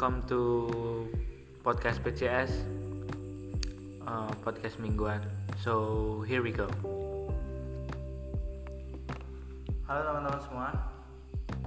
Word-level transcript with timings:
welcome 0.00 0.24
to 0.24 0.40
podcast 1.60 2.00
PCS, 2.00 2.48
uh, 4.08 4.32
podcast 4.40 4.80
mingguan. 4.80 5.20
So 5.60 6.24
here 6.24 6.40
we 6.40 6.56
go. 6.56 6.72
Halo 9.84 10.00
teman-teman 10.00 10.40
semua, 10.40 10.68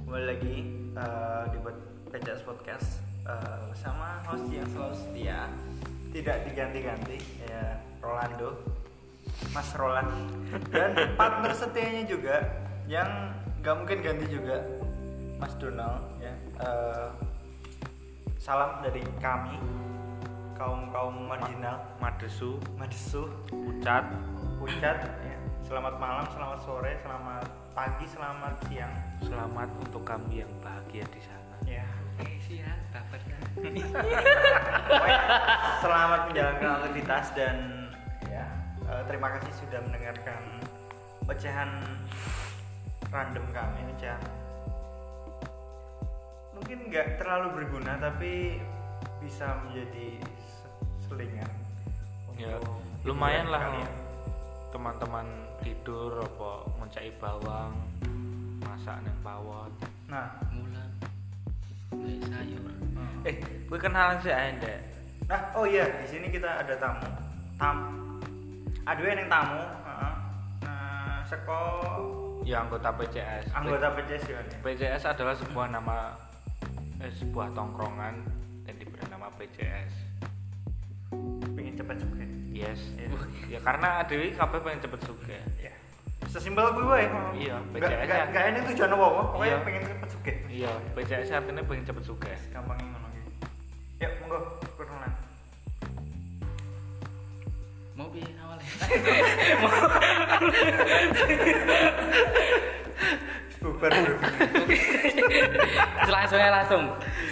kembali 0.01 0.25
lagi 0.25 0.55
uh, 0.97 1.45
di 1.53 1.61
PCS 2.09 2.41
Podcast 2.41 3.05
uh, 3.29 3.69
bersama 3.69 4.25
host 4.25 4.49
yang 4.49 4.65
selalu 4.73 4.97
setia, 4.97 5.45
tidak 6.09 6.37
diganti-ganti 6.49 7.21
ya 7.45 7.85
Rolando, 8.01 8.65
Mas 9.53 9.69
Roland 9.77 10.09
dan 10.73 10.97
partner 11.21 11.53
setianya 11.53 12.09
juga 12.09 12.49
yang 12.89 13.29
nggak 13.61 13.75
mungkin 13.77 14.01
ganti 14.01 14.25
juga 14.25 14.57
Mas 15.37 15.53
Donald 15.61 16.01
ya. 16.17 16.33
Uh, 16.57 17.32
salam 18.43 18.83
dari 18.83 18.99
kami 19.23 19.55
kaum 20.59 20.91
kaum 20.91 21.31
marginal 21.31 21.79
Madesu, 22.03 22.59
Madesu 22.75 23.31
Pucat, 23.47 24.03
Pucat 24.59 24.99
ya. 24.99 25.39
Selamat 25.63 25.95
malam, 25.95 26.27
selamat 26.27 26.59
sore, 26.59 26.91
selamat 26.99 27.47
pagi, 27.71 28.03
selamat 28.03 28.59
siang. 28.67 28.91
selamat 29.23 29.71
untuk 29.79 30.03
kami 30.03 30.43
yang 30.43 30.51
bahagia 30.59 31.07
di 31.07 31.23
sana. 31.23 31.55
Ya. 31.63 31.87
Eh 32.19 32.35
sih 32.43 32.59
ya, 32.59 32.75
dapat 32.91 33.23
ya. 33.23 33.39
Pokoknya 34.91 35.19
selamat 35.79 36.21
menjalankan 36.27 36.69
aktivitas 36.83 37.25
dan 37.39 37.55
ya 38.27 38.43
eh, 38.91 39.03
terima 39.07 39.39
kasih 39.39 39.55
sudah 39.55 39.79
mendengarkan 39.87 40.43
ocehan 41.31 41.71
random 43.07 43.45
kami 43.55 43.87
ocehan 43.95 44.42
mungkin 46.63 46.79
nggak 46.87 47.19
terlalu 47.19 47.47
berguna 47.59 47.99
tapi 47.99 48.55
bisa 49.19 49.59
menjadi 49.61 50.15
se- 50.39 50.71
selingan 51.01 51.51
Ya, 52.33 52.55
untuk 52.55 52.79
lumayan 53.03 53.45
lah 53.45 53.67
teman-teman 54.71 55.27
tidur 55.59 56.17
apa 56.17 56.51
ngoncai 56.73 57.11
bawang, 57.19 57.75
masak 58.59 58.95
neng 58.99 59.13
pawon. 59.19 59.69
nah 60.07 60.33
Mulang. 60.49 60.91
Beli 61.91 62.17
sayur. 62.25 62.63
Eh, 63.21 63.35
gue 63.61 63.77
kenalan 63.77 64.17
sih 64.17 64.31
deh. 64.31 64.79
nah 65.23 65.51
oh 65.53 65.63
iya 65.63 65.83
di 65.93 66.07
sini 66.09 66.27
kita 66.27 66.63
ada 66.63 66.73
tamu 66.75 67.05
tam 67.55 67.75
aduh 68.81 69.03
yang 69.03 69.27
tamu 69.27 69.59
heeh. 69.61 70.13
nah 70.63 71.19
seko 71.23 71.61
Ya 72.41 72.59
anggota 72.59 72.91
PCS. 72.93 73.51
anggota 73.51 73.87
PCS 73.93 74.23
ya 74.25 74.39
PCS 74.59 75.03
adalah 75.05 75.31
sebuah 75.33 75.67
nama 75.69 76.11
eh, 77.03 77.11
sebuah 77.13 77.51
tongkrongan 77.51 78.15
yang 78.63 78.75
diberi 78.77 79.03
nama 79.05 79.27
PCS. 79.35 79.91
pengen 81.53 81.75
cepet 81.75 81.97
cepet 81.99 82.29
Yes. 82.49 82.79
Iya. 82.95 83.09
ya 83.49 83.59
karena 83.59 84.01
Dewi 84.03 84.29
kabeh 84.31 84.59
pengen 84.59 84.79
cepet 84.79 84.99
suge. 85.03 85.37
ya 85.59 85.73
sesimpel 86.25 86.65
gue 86.71 86.81
wae 86.83 87.05
Iya, 87.35 87.57
PCS 87.69 87.93
nggak 87.99 88.07
ya. 88.09 88.25
nggak 88.27 88.43
ini 88.47 88.59
tujuan 88.71 88.89
apa 88.89 89.03
apa 89.03 89.21
pokoknya 89.27 89.49
Iya. 89.51 89.57
pengen 89.61 89.83
cepet 89.85 90.09
suge 90.09 90.33
Iya, 90.47 90.71
PCS 90.93 91.29
artinya 91.31 91.61
pengen 91.61 91.83
cepet 91.83 92.03
suge. 92.03 92.33
gampangnya 92.49 92.85
ngono 92.87 93.07
iki 93.11 93.21
ya 93.99 94.09
monggo 94.17 94.39
perkenalan 94.73 95.11
Mau 97.93 98.09
piye 98.09 98.25
awalnya? 98.35 98.65
Bubar 103.63 103.91
langsung 106.05 106.37
ya 106.37 106.49
langsung. 106.51 106.83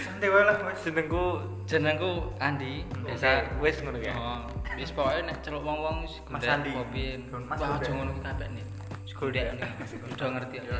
santai 0.02 0.28
wae 0.28 0.42
lah 0.42 0.56
wes 0.64 0.80
Jenengku 0.80 1.24
Jenengku 1.68 2.10
Andi. 2.40 2.82
Biasa 3.04 3.28
wes 3.60 3.76
ngono 3.84 3.98
ya. 4.00 4.14
Oh, 4.16 4.40
wis 4.74 4.90
pokoke 4.90 5.20
nek 5.22 5.36
celuk 5.44 5.62
wong-wong 5.62 6.08
wis 6.08 6.24
Mas 6.26 6.42
Andi. 6.42 6.72
Mas 6.72 7.60
Wah, 7.60 7.76
aja 7.76 7.90
ngono 7.92 8.16
kabeh 8.18 8.48
nih. 8.48 8.64
Nih. 9.12 9.54
Udah 10.16 10.28
ngerti 10.32 10.56
ya. 10.58 10.78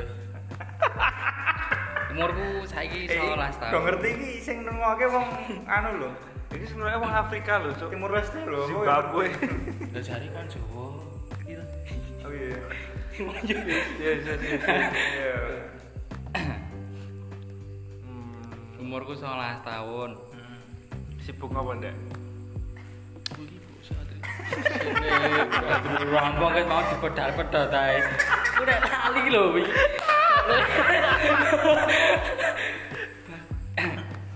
Umurku 2.13 2.69
saiki 2.69 3.09
Eh, 3.09 3.17
19 3.17 3.41
tahun. 3.57 3.73
gak 3.73 3.83
ngerti 3.89 4.09
iki 4.13 4.31
sing 4.39 4.57
nengokke 4.69 5.07
wong 5.09 5.27
anu 5.65 5.91
lho 5.97 6.11
Ini 6.53 6.69
sebenarnya 6.69 7.01
orang 7.01 7.15
Afrika 7.17 7.53
loh, 7.65 7.73
Cuk. 7.73 7.89
Timur 7.89 8.13
Leste 8.13 8.45
lho 8.45 8.69
Zimbabwe. 8.69 9.33
Lah 9.89 10.03
jari 10.05 10.29
kan 10.29 10.45
Jawa. 10.45 11.01
Oh 12.33 12.35
iya 12.35 12.57
Iya, 13.13 14.11
iya, 14.17 14.35
iya. 14.41 14.57
iya 15.13 15.35
Hmm, 18.03 18.81
Umurku 18.81 19.13
19 19.13 19.29
tahun. 19.61 20.11
sibuk 21.21 21.53
apa 21.53 21.77
ndak? 21.77 21.95
Rambang 26.09 26.51
kan 26.51 26.65
mau 26.67 26.83
dipedal-pedal 26.83 27.65
tae. 27.69 27.97
Udah 28.59 28.79
lali 28.81 29.23
lho 29.29 29.45
iki. 29.55 29.73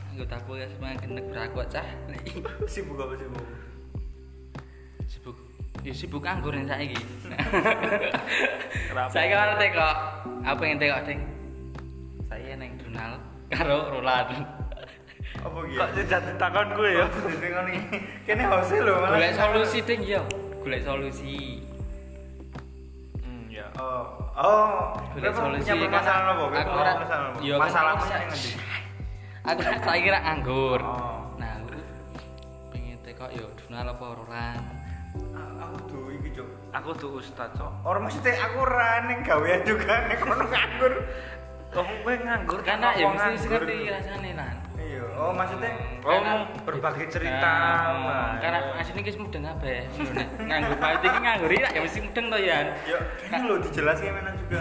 Anggota 0.07 0.37
podcast 0.45 0.77
makin 0.79 1.09
nek 1.17 1.25
berakot 1.33 1.67
cah. 1.69 1.89
sibuk 2.69 2.97
apa 2.97 3.17
Sibuk. 3.17 3.45
Ya 5.87 5.95
sibuk 5.95 6.27
nganggur 6.27 6.51
nih 6.51 6.67
saiki. 6.67 6.99
Kenapa? 8.91 9.07
Saya 9.07 9.27
kan 9.31 9.55
teko. 9.55 9.91
Apa 10.43 10.63
yang 10.67 10.83
teko, 10.83 10.99
Ding? 11.07 11.23
Saya 12.27 12.59
neng 12.59 12.75
Donald 12.83 13.23
karo 13.55 13.95
Roland. 13.95 14.35
apa 15.37 15.59
gitu 15.69 15.79
Kok 15.79 15.91
jadi 15.95 16.33
takon 16.43 16.75
gue 16.75 16.91
ya? 16.91 17.07
Jadi 17.39 17.75
kene 18.27 18.43
house 18.51 18.75
lho 18.83 18.99
malah 18.99 19.15
Golek 19.15 19.33
solusi 19.39 19.79
ding 19.87 20.03
yo. 20.03 20.23
Golek 20.65 20.83
solusi. 20.83 21.63
Hmm, 23.23 23.47
ya. 23.47 23.71
oh 23.79 24.27
oh 24.35 24.91
Golek 25.15 25.39
solusi 25.39 25.71
punya 25.71 25.87
permasalahan 25.87 26.25
apa 26.27 26.43
Aku 26.43 26.51
Kenapa 26.51 26.73
ora 26.75 26.93
permasalahan 27.39 27.95
apa 27.95 28.05
yang 28.11 28.31
ngendi 28.33 28.53
Aku 29.47 29.61
kan 29.63 29.79
saiki 29.87 30.09
ra 30.11 30.21
nganggur. 30.27 30.81
Oh. 30.83 31.31
Nah, 31.39 31.51
aku 31.63 31.79
pengen 32.75 32.99
teko 33.07 33.31
yo 33.31 33.47
Donald 33.55 33.95
apa 33.95 34.07
Roland. 34.19 34.76
Aku 36.77 36.93
tuh 36.93 37.17
ustad, 37.17 37.49
Cok. 37.57 37.73
orang 37.83 38.05
maksudnya 38.05 38.37
aku 38.37 38.61
ra 38.63 39.09
ning 39.09 39.25
gawean 39.25 39.65
juga 39.65 40.05
nek 40.07 40.19
kono 40.21 40.45
nganggur 40.45 40.95
Oh, 41.77 41.85
gue 41.85 42.15
nganggur 42.17 42.61
Karena 42.65 42.89
ya 42.97 43.05
mesti 43.05 43.21
nganggur? 43.37 43.61
ngerti 43.69 43.77
rasane 43.93 44.31
lan. 44.33 44.57
iya 44.77 45.05
oh 45.13 45.29
maksudnya 45.31 45.73
Oh, 46.01 46.21
berbagi 46.65 47.05
cerita. 47.07 47.53
Nah, 47.53 47.93
Mas. 48.01 48.41
karena 48.41 48.59
asline 48.77 49.03
ki 49.03 49.13
mudeng 49.17 49.43
nek 49.45 49.57
Nganggur 50.41 50.75
pahit 50.77 51.01
iki 51.01 51.19
nganggur 51.21 51.51
iki 51.53 51.65
ya 51.67 51.81
mesti 51.81 51.99
mudeng 52.01 52.27
to 52.29 52.39
ya. 52.41 52.59
ya 52.85 52.99
ini 53.29 53.45
lo 53.45 53.55
dijelaskan 53.61 54.09
mana 54.09 54.31
juga 54.37 54.61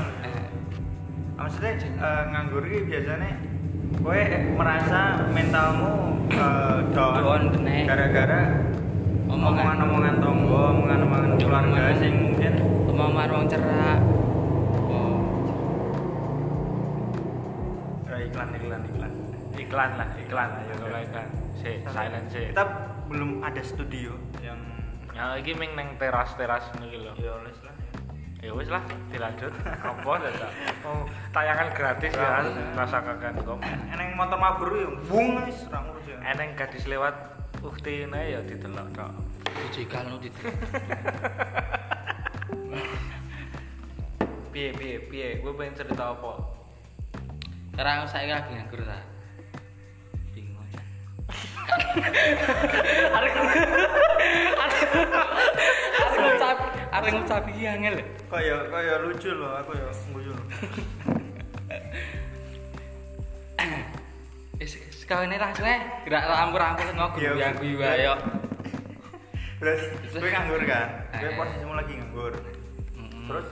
maksudnya 1.35 1.71
eh, 1.83 2.23
nganggur 2.31 2.63
ini 2.63 2.79
biasanya 2.83 3.31
kowe 3.99 4.21
merasa 4.55 5.01
mentalmu 5.31 5.93
eh, 6.31 6.77
down, 6.91 7.43
gara-gara. 7.87 8.41
Omongan-omongan 9.25 10.15
tonggo, 10.21 10.61
omongan-omongan 10.75 11.31
keluarga 11.37 11.83
sing 11.97 12.13
mungkin 12.31 12.53
Omongan 12.95 13.27
wong 13.27 13.45
cerak. 13.51 13.99
Oh, 14.87 15.19
iklan 18.15 18.49
iklan 18.55 18.81
iklan. 18.87 19.11
iklan 19.55 19.91
lah, 19.99 20.09
iklan 20.19 20.49
lah, 20.51 20.61
ya 20.63 20.73
kalau 20.79 20.99
iklan. 20.99 21.27
Si, 21.59 21.71
silent 21.83 22.27
sih. 22.31 22.45
Kita 22.51 22.63
belum 23.07 23.43
ada 23.43 23.61
studio 23.63 24.15
yang 24.39 24.59
Ya, 25.15 25.31
iki 25.39 25.55
ming 25.55 25.79
neng 25.79 25.95
teras-teras 25.95 26.75
nih 26.75 26.99
lho. 26.99 27.15
ya 27.15 27.39
les 27.47 27.59
lah. 27.63 27.75
Ya 28.43 28.51
wis 28.51 28.67
lah, 28.67 28.83
dilanjut. 29.07 29.47
Apa 29.79 30.11
dadak? 30.19 30.51
Oh, 30.83 31.07
tayangan 31.31 31.71
gratis 31.71 32.11
ya, 32.11 32.43
Gratis. 32.43 32.51
rasakan 32.75 33.33
kok. 33.39 33.57
Eneng 33.95 34.09
motor 34.19 34.35
mabur 34.35 34.75
yo, 34.75 34.91
bung 35.07 35.39
wis 35.47 35.71
ra 35.71 35.79
ngurus 35.87 36.03
ya. 36.03 36.19
Eneng 36.35 36.51
gadis 36.59 36.83
lewat 36.83 37.15
ukti 37.65 38.05
ya 38.05 38.39
didelok 38.45 38.87
tok. 38.93 39.11
dijegal 39.55 40.05
no 40.05 40.17
dit. 40.21 40.35
Piye 44.53 44.69
piye 44.71 44.97
piye, 45.09 45.27
gue 45.41 45.51
pengen 45.57 45.75
cerita 45.75 46.15
apa? 46.15 46.31
Karena 47.75 47.91
aku 47.99 48.07
saiki 48.07 48.31
lagi 48.31 48.51
nganggur 48.55 48.81
ta. 48.87 48.99
Bingung 50.31 50.61
aja. 50.61 50.81
Arek 53.19 53.33
ngucap, 56.15 56.57
arek 56.93 57.11
ngucap 57.19 57.43
iki 57.51 57.63
angel. 57.67 57.95
Kaya 58.31 58.57
kaya 58.71 58.93
lucu 59.03 59.31
loh, 59.33 59.51
aku 59.59 59.71
ya 59.75 59.89
guyu. 60.13 60.35
Sekawene 64.63 65.35
langsung 65.35 65.67
ae. 65.67 65.79
Gerak 66.07 66.23
rampur-rampur 66.25 66.87
ngono 66.89 67.07
Iya, 67.19 67.49
guyu 67.59 67.77
iya. 67.77 67.91
ayo. 67.93 68.13
Berarti 69.59 69.85
gue 70.15 70.29
nganggur 70.31 70.61
kan? 70.63 70.87
Gue 71.15 71.29
Eh. 71.29 71.35
posisimu 71.35 71.73
lagi 71.75 71.93
nganggur. 71.99 72.33
Terus 73.25 73.47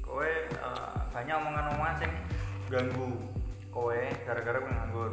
kowe 0.00 0.24
eh, 0.28 0.92
banyak 1.12 1.34
omongan-omongan 1.36 1.94
sing 1.98 2.10
ganggu 2.68 3.08
kowe 3.68 4.00
gara-gara 4.24 4.58
gue 4.58 4.72
nganggur. 4.72 5.10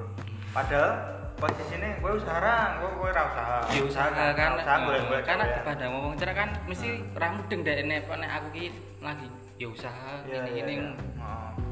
Padahal 0.49 0.91
posisinya 1.39 1.89
gue 1.99 2.11
usaha 2.19 2.55
gue 2.79 2.89
gue 2.99 3.09
ra 3.15 3.23
usaha 3.23 3.57
Ya 3.71 3.81
usaha 3.87 4.07
kan, 4.35 4.59
usaha 4.59 4.75
eh, 4.75 4.83
boleh 4.83 5.01
boleh 5.07 5.21
karena 5.23 5.45
kepada 5.55 5.83
ngomong 5.87 6.13
cerak 6.19 6.35
kan 6.35 6.49
mesti 6.67 6.99
ra 7.15 7.27
mudeng 7.31 7.61
dek 7.63 7.77
nek 7.87 8.01
nek 8.11 8.29
aku 8.35 8.47
ki 8.51 8.65
lagi 8.99 9.27
ya 9.55 9.67
usaha 9.71 10.19
Iya, 10.27 10.43
ini 10.43 10.51
iya, 10.51 10.63
ini 10.67 10.75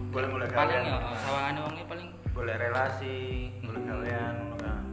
boleh 0.07 0.27
boleh 0.31 0.47
paling 0.47 0.87
ya 0.87 0.95
sawangane 1.19 1.59
wong 1.67 1.75
paling 1.83 2.07
boleh 2.37 2.53
relasi 2.53 3.49
boleh 3.65 3.81
Hmm. 3.81 4.29
ngono 4.37 4.55
kan? 4.61 4.83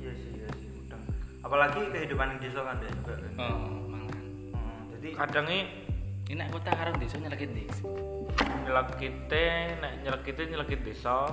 Iya 0.00 0.12
sih 0.16 0.32
iya 0.40 0.48
sih 0.56 0.72
udang 0.72 1.04
apalagi 1.44 1.92
kehidupan 1.92 2.40
di 2.40 2.48
desa 2.48 2.64
kan 2.64 2.80
deh 2.80 2.88
juga 2.88 3.14
kan. 3.20 3.32
oh 3.36 3.84
mangan. 3.92 4.24
Hmm, 4.56 4.80
jadi 4.96 5.08
kadang 5.20 5.46
ini 5.52 6.42
kota 6.48 6.70
karo 6.72 6.96
desa 6.96 7.20
nyelekit 7.20 7.52
ndi 7.52 7.64
nyelekite 8.64 9.46
nek 9.84 9.92
nyelekite 10.00 10.42
nyelekit 10.48 10.80
desa. 10.80 11.28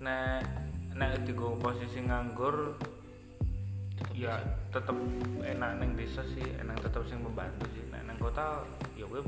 Nek 0.00 0.42
nek 0.96 1.28
digo 1.28 1.60
posisi 1.60 2.00
nganggur 2.00 2.74
Tetep 3.92 4.16
ya 4.16 4.34
tetep 4.72 4.96
enak 5.44 5.70
neng 5.78 5.92
desa 5.94 6.24
sih 6.32 6.42
enak 6.58 6.80
tetep 6.80 7.04
sing 7.04 7.20
membantu 7.20 7.68
sih. 7.76 7.84
Nek 7.92 8.08
neng 8.08 8.16
kota 8.16 8.64
ya 8.96 9.04
gue 9.04 9.20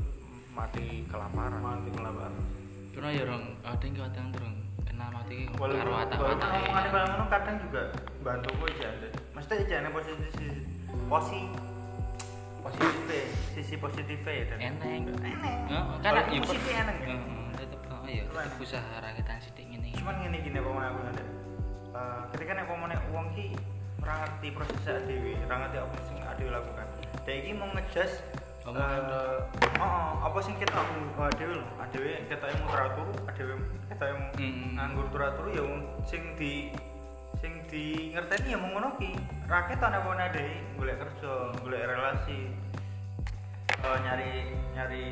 mati 0.57 1.05
kelaparan. 1.05 1.61
Mati 1.61 1.89
melabar 1.93 2.33
Cuma 2.95 3.11
ya 3.11 3.27
orang 3.27 3.59
ada 3.61 3.83
yang 3.83 3.95
kadang 4.07 4.27
terus 4.31 4.64
kenal 4.95 5.09
mati 5.11 5.35
karo 5.51 5.91
watak 5.91 6.17
walaupun 6.17 6.23
watak 6.23 6.49
omongannya 6.55 6.89
kalau 6.89 7.05
ngono 7.11 7.25
kadang 7.27 7.55
juga 7.59 7.81
bantu 8.23 8.47
gue 8.55 8.69
aja 8.79 8.89
deh 9.03 9.11
mesti 9.35 9.53
jangan 9.67 9.91
posisi 9.91 10.47
posi 11.05 11.39
positif 12.63 13.25
sisi 13.53 13.75
positifnya 13.75 14.31
ya 14.31 14.43
dan 14.49 14.57
eneng 14.63 15.03
eneng 15.19 15.59
Heeh, 15.67 15.85
karena 16.01 16.21
ya 16.25 16.39
positif 16.41 16.71
eneng 16.71 16.97
ya? 17.03 17.15
Tetep 17.55 17.79
oh 17.85 18.07
ya 18.07 18.23
Cuman- 18.25 18.47
tetep 18.47 18.63
usaha 18.63 18.93
rakyatan 18.97 19.37
sithik 19.37 19.65
ngene 19.67 19.87
cuman 19.93 20.15
gini 20.23 20.37
gini 20.41 20.57
apa 20.57 20.69
aku 20.71 21.01
ada 21.11 21.23
Eh, 21.95 22.21
ketika 22.35 22.51
nek 22.51 22.67
pemene 22.67 22.95
uang 23.15 23.31
ki 23.31 23.55
ora 24.03 24.19
ngerti 24.19 24.47
prosesnya 24.51 24.99
adewi 24.99 25.31
ora 25.47 25.55
ngerti 25.63 25.77
apa 25.79 25.95
sing 26.03 26.17
adewi 26.19 26.51
lakukan. 26.51 26.87
Dia 27.23 27.35
iki 27.39 27.51
mau 27.55 27.71
ngejas 27.71 28.19
Eh, 28.65 29.37
oh, 29.77 30.09
apa 30.25 30.41
sing 30.41 30.57
kita? 30.57 30.73
Aku 30.73 31.21
adewi 31.21 31.61
lho. 31.61 31.65
Adewi 31.77 32.25
kita 32.25 32.49
yang 32.49 32.65
mau 32.65 32.89
turu 32.97 33.13
adewi 33.29 33.53
kita 33.93 34.05
yang 34.09 34.21
Mm. 34.41 34.73
nganggur 34.73 35.05
turu 35.13 35.49
ya 35.53 35.63
sing 36.09 36.33
di 36.33 36.73
sing 37.37 37.61
di 37.69 38.09
ngerteni 38.09 38.57
ya 38.57 38.57
mau 38.57 38.73
ngono 38.73 38.97
ki. 38.97 39.13
Rakyat 39.45 39.85
ana 39.85 40.01
apa 40.01 40.09
adewi 40.17 40.65
golek 40.81 40.97
kerja 40.97 41.53
golek 41.61 41.85
relasi. 41.93 42.49
Eh, 43.69 43.97
nyari 44.01 44.49
nyari 44.73 45.03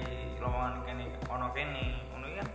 lowongan 0.42 0.82
kene 0.90 1.06
ono 1.30 1.48
kene 1.54 1.86
ngono 2.10 2.26
iki 2.34 2.42
kan 2.42 2.50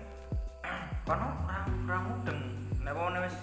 kono 1.07 1.29
ra 1.47 1.59
ra 1.87 1.97
mudeng. 2.03 2.43
Nek 2.83 2.95
wong 2.99 3.23
wis 3.23 3.39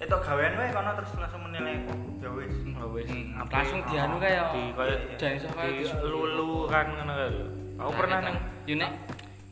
itu 0.00 0.16
gawean 0.16 0.56
wae 0.56 0.72
kono 0.72 0.96
terus 0.96 1.12
langsung 1.20 1.44
menilai 1.44 1.76
kok 1.84 1.98
ya 2.24 2.30
wis 2.32 2.54
Oh, 2.80 2.96
wis. 2.96 3.04
Hmm, 3.12 3.36
langsung 3.44 3.84
dianu 3.84 4.16
kayak 4.16 4.56
di 4.56 4.72
Iya, 4.72 4.84
iya. 4.88 5.16
dan 5.20 5.36
iso 5.36 5.52
kayak 5.52 5.76
di 5.76 5.84
lulu 6.08 6.64
kan 6.72 6.88
ngono 6.88 7.12
lho. 7.12 7.44
Aku 7.76 7.92
pernah 7.92 8.24
neng 8.24 8.40
yo 8.64 8.80
nek. 8.80 8.88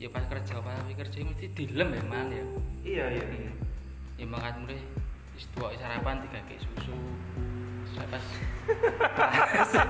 Ya 0.01 0.09
pas 0.09 0.25
kerja 0.25 0.57
pas 0.65 0.81
kerja 0.81 1.19
mesti 1.29 1.47
dilem 1.53 1.93
ya 1.93 2.03
man 2.09 2.33
ya. 2.33 2.41
Iya 2.81 3.05
iya 3.21 3.25
iya. 3.29 3.53
Ya 4.17 4.25
makan 4.25 4.65
mulai 4.65 4.81
wis 5.37 5.45
tuwa 5.53 5.77
sarapan 5.77 6.25
tiga 6.25 6.41
kayak 6.49 6.65
susu. 6.65 6.97
Pas 8.09 8.25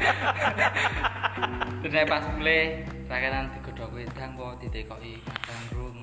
terus 1.86 1.94
pas 2.10 2.24
mulai 2.34 2.82
rakyatan 3.06 3.54
digodhog 3.54 3.94
wedang 3.94 4.34
kok 4.34 4.58
ditekoki 4.58 5.22
makan 5.22 5.58
rung 5.78 5.97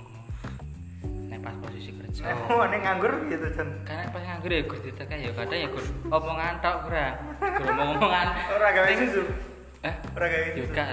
pas 1.46 1.54
posisi 1.62 1.94
kerja. 1.94 2.22
Oh 2.50 2.66
nek 2.66 2.82
nganggur 2.82 3.14
gitu 3.30 3.46
Jan 3.54 3.70
karena 3.86 4.10
pas 4.10 4.22
nganggur 4.26 4.50
ya 4.50 4.62
gus 4.66 4.82
ditekan 4.82 5.18
ya 5.22 5.30
kadang 5.38 5.60
ya 5.62 5.68
gus 5.70 5.88
omongan 6.10 6.54
tok 6.60 6.76
ora. 6.90 7.08
Gus 7.38 7.68
omongan. 7.70 8.28
Ora 8.58 8.68
gawe 8.74 8.92
susu. 8.98 9.24
Eh? 9.86 9.94
Ora 10.18 10.26
gawe 10.26 10.46
susu. 10.50 10.60
Juga 10.66 10.86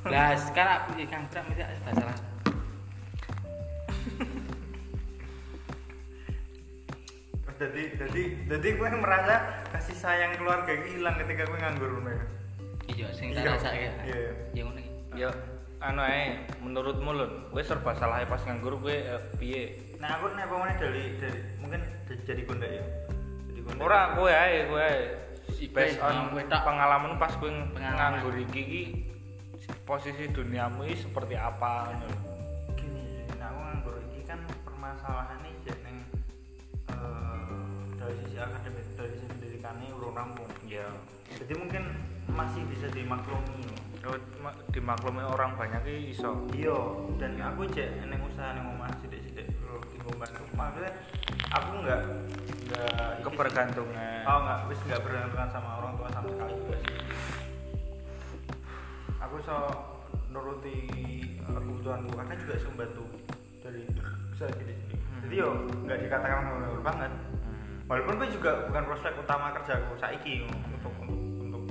lah 0.00 0.32
sekarang 0.32 0.74
aku 0.80 0.88
iki 0.96 1.04
nganggur 1.10 1.42
mesti 1.50 1.62
ada 1.66 1.76
salah. 1.84 2.16
Jadi 7.60 7.92
jadi 7.92 8.22
jadi 8.48 8.68
gue 8.72 8.88
merasa 8.96 9.34
kasih 9.68 9.92
sayang 9.92 10.32
keluarga 10.40 10.72
hilang 10.80 11.12
ketika 11.20 11.44
gue 11.44 11.60
nganggur 11.60 11.92
ya 12.00 12.16
iya 12.88 13.06
sing 13.12 13.36
Iya. 13.36 13.44
tak 13.44 13.60
rasa 13.60 13.68
ya 13.76 13.92
Iya. 14.08 14.32
ya 14.56 14.62
ngono 14.64 14.80
iki. 14.80 14.90
Ya 15.20 15.28
anu 15.80 16.04
ae 16.04 16.44
menurutmu 16.60 17.10
lho 17.10 17.26
gue 17.48 17.62
serba 17.64 17.96
salah 17.96 18.20
pas 18.24 18.44
nganggur 18.44 18.76
gue 18.78 18.96
eh, 19.00 19.22
piye? 19.40 19.96
Nah 19.96 20.20
aku 20.20 20.28
nek 20.32 20.44
pemene 20.44 20.74
dari 20.76 21.02
dari 21.16 21.40
mungkin 21.56 21.80
jadi- 22.04 22.24
jadi 22.28 22.40
gonda 22.44 22.68
ya. 22.68 22.84
Jadi 23.48 23.60
gonda. 23.64 23.80
Ora 23.80 24.00
gue 24.12 24.28
ae 24.30 24.56
Iku 24.64 24.76
based 25.72 26.00
on 26.00 26.32
kowe 26.32 26.42
tok. 26.46 26.62
pengalaman 26.64 27.12
pas 27.16 27.32
gue 27.32 27.50
nganggur 27.76 28.34
iki 28.38 28.60
iki 28.60 28.82
posisi 29.84 30.28
duniamu 30.28 30.84
ini 30.84 30.96
seperti 30.96 31.34
apa 31.34 31.90
ngono 31.90 32.08
gini 32.74 33.26
nah 33.36 33.50
aku 33.50 33.60
nganggur 33.60 33.94
iki 34.08 34.20
kan 34.24 34.40
permasalahannya 34.64 35.50
jadi 35.60 35.80
neng 35.84 35.96
eh, 36.88 37.56
dari 37.96 38.14
sisi 38.24 38.36
akademik 38.36 38.86
dari 38.94 39.12
sisi 39.12 39.26
pendidikannya 39.26 39.86
urung 39.96 40.12
rampung. 40.12 40.48
Ya 40.64 40.86
jadi 41.36 41.52
mungkin 41.56 41.82
masih 42.28 42.62
bisa 42.68 42.86
dimaklumi. 42.90 43.69
Oh, 44.00 44.16
ma- 44.40 44.56
dimaklumi 44.72 45.20
orang 45.20 45.60
banyak 45.60 45.82
iki 45.84 46.16
iso. 46.16 46.48
Iya 46.56 46.78
dan 47.20 47.36
aku 47.36 47.68
cek 47.68 48.08
neng 48.08 48.24
usaha 48.24 48.56
neng 48.56 48.72
omah 48.72 48.88
loh 49.68 49.80
tinggal 49.92 50.14
bantu. 50.16 50.42
Maksudnya 50.56 50.92
aku 51.52 51.70
nggak 51.84 52.00
nggak 52.64 52.88
iki 52.88 53.20
sih. 53.20 53.22
kebergantungan. 53.28 54.22
Oh 54.24 54.38
nggak 54.40 54.58
wis 54.72 54.80
nggak 54.88 55.00
bergantungan 55.04 55.48
sama 55.52 55.70
orang 55.84 55.92
tua 56.00 56.08
sama 56.16 56.28
sekali 56.32 56.54
juga 56.56 56.76
sih. 56.80 56.96
Aku 59.20 59.36
so 59.44 59.56
nuruti 60.32 60.76
eh, 61.36 61.60
kebutuhanku. 61.60 62.10
Karena 62.16 62.34
juga 62.40 62.52
bisa 62.56 62.68
membantu 62.72 63.04
dari 63.60 63.82
usaha 64.32 64.48
sidik 64.56 64.78
sidik 64.80 65.00
jadi 65.20 65.34
yo 65.44 65.48
nggak 65.84 65.98
dikatakan 66.08 66.38
nganggur 66.48 66.80
banget. 66.80 67.12
Hmm. 67.12 67.84
walaupun 67.84 68.16
gue 68.24 68.28
juga 68.32 68.64
bukan 68.66 68.82
prospek 68.88 69.12
utama 69.20 69.52
kerjaku 69.52 69.92
saiki 70.00 70.48
untuk 70.48 70.64
untuk 70.96 71.22
untuk 71.44 71.62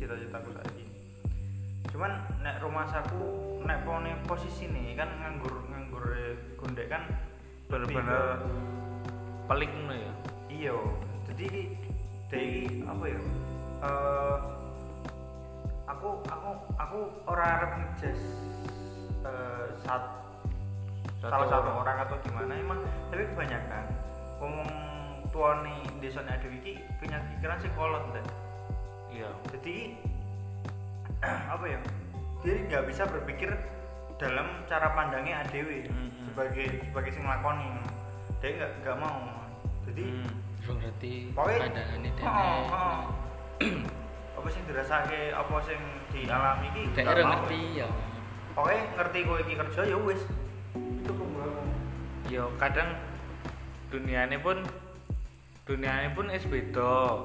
cita-citaku 0.00 0.50
saiki 0.56 0.85
cuman 1.96 2.12
nek 2.44 2.60
rumah 2.60 2.84
saku 2.92 3.56
nek 3.64 3.80
pone 3.88 4.12
posisi 4.28 4.68
nih 4.68 5.00
kan 5.00 5.08
nganggur 5.16 5.64
nganggur 5.72 6.04
gondek 6.60 6.92
kan 6.92 7.08
bener-bener 7.72 8.36
pelik 9.48 9.72
ngono 9.72 9.96
ya? 9.96 10.12
Iya. 10.52 10.76
Jadi 11.32 11.48
dari 12.28 12.84
apa 12.84 13.04
ya? 13.08 13.20
Eh 13.80 14.38
aku 15.88 16.20
aku 16.28 16.50
aku 16.76 16.98
orang 17.32 17.48
arep 17.48 17.70
ngejas 17.80 18.20
eh, 19.24 19.66
sat, 19.80 20.04
Satu 21.24 21.32
salah 21.32 21.48
satu 21.48 21.70
orang. 21.72 21.80
orang 21.80 21.96
atau 22.04 22.16
gimana 22.28 22.52
emang 22.60 22.80
tapi 23.08 23.24
kebanyakan 23.32 23.84
ngomong 24.36 24.70
tua 25.32 25.64
nih 25.64 25.80
desa 26.04 26.20
ada 26.20 26.44
wiki 26.44 26.76
punya 27.00 27.24
pikiran 27.24 27.56
sih 27.56 27.72
kolot 27.72 28.04
deh 28.12 28.26
iya. 29.16 29.32
Jadi 29.48 29.96
apa 31.50 31.64
ya 31.66 31.80
dia 32.44 32.54
nggak 32.70 32.84
bisa 32.90 33.02
berpikir 33.08 33.50
dalam 34.16 34.46
cara 34.64 34.94
pandangnya 34.96 35.44
ADW 35.44 35.90
Mm-mm. 35.90 36.08
sebagai 36.30 36.66
sebagai 36.88 37.10
sing 37.12 37.24
lakoni 37.26 37.68
dia 38.40 38.50
nggak 38.56 38.72
nggak 38.84 38.96
mau 39.00 39.20
jadi 39.86 40.04
Hmm. 40.66 40.82
pokoknya 41.30 41.60
pandangannya 41.70 42.10
oh, 42.10 42.18
dene 42.18 42.50
oh. 42.74 43.00
apa 44.36 44.48
sing 44.50 44.62
dirasake 44.66 45.30
apa 45.30 45.54
sing 45.62 45.80
dialami 46.10 46.66
iki 46.74 46.82
daerah 46.90 47.22
mau. 47.22 47.30
ngerti 47.38 47.60
ya 47.78 47.88
pokoknya 48.58 48.82
ngerti 48.98 49.18
kowe 49.22 49.38
iki 49.46 49.54
kerja 49.54 49.80
ya 49.86 49.96
wis 50.02 50.22
itu 50.74 51.12
pembangun 51.14 51.68
yo 52.26 52.50
kadang 52.58 52.98
dunianya 53.94 54.38
pun 54.42 54.58
dunianya 55.70 56.10
pun 56.18 56.26
es 56.34 56.42
beda 56.50 57.22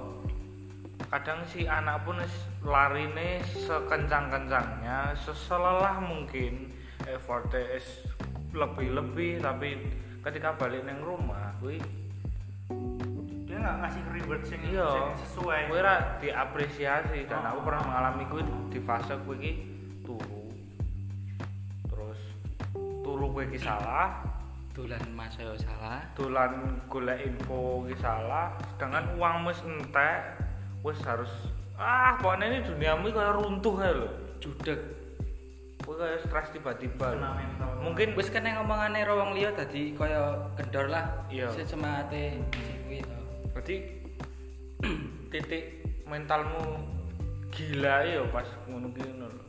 kadang 1.12 1.44
si 1.44 1.68
anak 1.68 2.08
pun 2.08 2.24
es 2.24 2.32
larine 2.64 3.44
sekencang 3.44 4.32
kencangnya 4.32 5.12
seselelah 5.20 6.00
mungkin 6.00 6.72
effortnya 7.04 7.60
es 7.76 8.08
lebih 8.56 8.96
lebih 8.96 9.44
tapi 9.44 9.76
ketika 10.24 10.56
balik 10.56 10.88
neng 10.88 11.04
rumah 11.04 11.52
gue 11.60 11.84
dia 13.44 13.60
nggak 13.60 13.78
ngasih 13.84 14.04
reward 14.16 14.44
sing, 14.48 14.64
iya. 14.64 14.88
sing 14.88 15.28
sesuai. 15.28 15.68
Gue 15.68 15.84
ra 15.84 16.16
diapresiasi 16.24 17.28
dan 17.28 17.44
Oh. 17.44 17.60
aku 17.60 17.60
pernah 17.68 17.84
mengalami 17.84 18.24
gue 18.32 18.42
di 18.72 18.80
fase 18.80 19.12
gue 19.28 19.36
ki 19.36 19.52
turu. 20.08 20.48
Terus 21.92 22.20
turu 23.04 23.28
gue 23.36 23.52
ki 23.52 23.60
salah. 23.60 24.24
Tulan 24.72 25.04
mas 25.12 25.36
salah. 25.36 26.00
Tulan 26.16 26.80
golek 26.88 27.28
info 27.28 27.84
ki 27.92 28.00
salah. 28.00 28.56
Sedangkan 28.72 29.20
uang 29.20 29.52
wis 29.52 29.60
entek 29.68 30.40
wis 30.82 31.00
harus 31.06 31.30
ah 31.78 32.18
pokoknya 32.22 32.46
ini 32.50 32.60
duniamu 32.66 33.10
kayak 33.10 33.34
runtuh 33.38 33.76
ya 33.82 33.92
lho. 33.94 34.10
Judek 34.42 34.80
gue 35.82 35.96
kayak 35.98 36.20
stres 36.26 36.48
tiba-tiba. 36.54 37.18
Mungkin 37.82 38.14
wis 38.14 38.30
kena 38.30 38.62
ngomongane 38.62 39.02
ro 39.02 39.18
wong 39.18 39.34
liya 39.34 39.50
dadi 39.54 39.98
kaya 39.98 40.38
kendor 40.58 40.90
lah. 40.90 41.10
Iya. 41.30 41.50
si 41.58 41.66
kuwi 42.86 43.02
to 43.02 43.18
berarti 43.52 43.76
titik 45.34 45.82
mentalmu 46.06 46.86
gila 47.52 48.06
ya 48.06 48.22
pas 48.30 48.48
ngono 48.70 48.88
ngono 48.94 49.28
lho. 49.28 49.44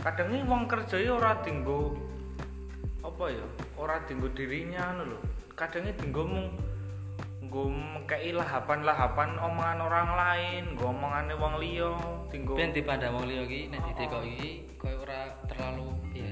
kadang 0.00 0.32
ini 0.32 0.42
wong 0.48 0.64
kerja 0.64 0.96
ya 0.96 1.12
ora 1.14 1.38
dinggo 1.44 1.92
apa 3.04 3.24
ya 3.28 3.46
ora 3.76 4.00
dinggo 4.08 4.32
dirinya 4.32 4.96
ngono 4.96 5.16
lho. 5.16 5.18
Kadang 5.56 5.84
ini 5.84 5.92
dinggo 5.92 6.24
mung 7.50 7.74
nggo 7.74 7.98
mekei 8.06 8.30
lahapan-lahapan 8.30 9.34
omongan 9.42 9.78
orang 9.82 10.08
lain 10.14 10.62
nggo 10.78 10.86
omongane 10.94 11.34
wong 11.34 11.54
liya 11.58 11.90
dinggo 12.30 12.54
Ben 12.54 12.70
dipandang 12.70 13.10
wong 13.10 13.26
liya 13.26 13.42
iki 13.42 13.66
nek 13.74 13.80
ditekoki 13.90 14.30
iki 14.38 14.50
koyo 14.78 15.02
ora 15.02 15.20
terlalu 15.50 15.90
ya. 16.14 16.30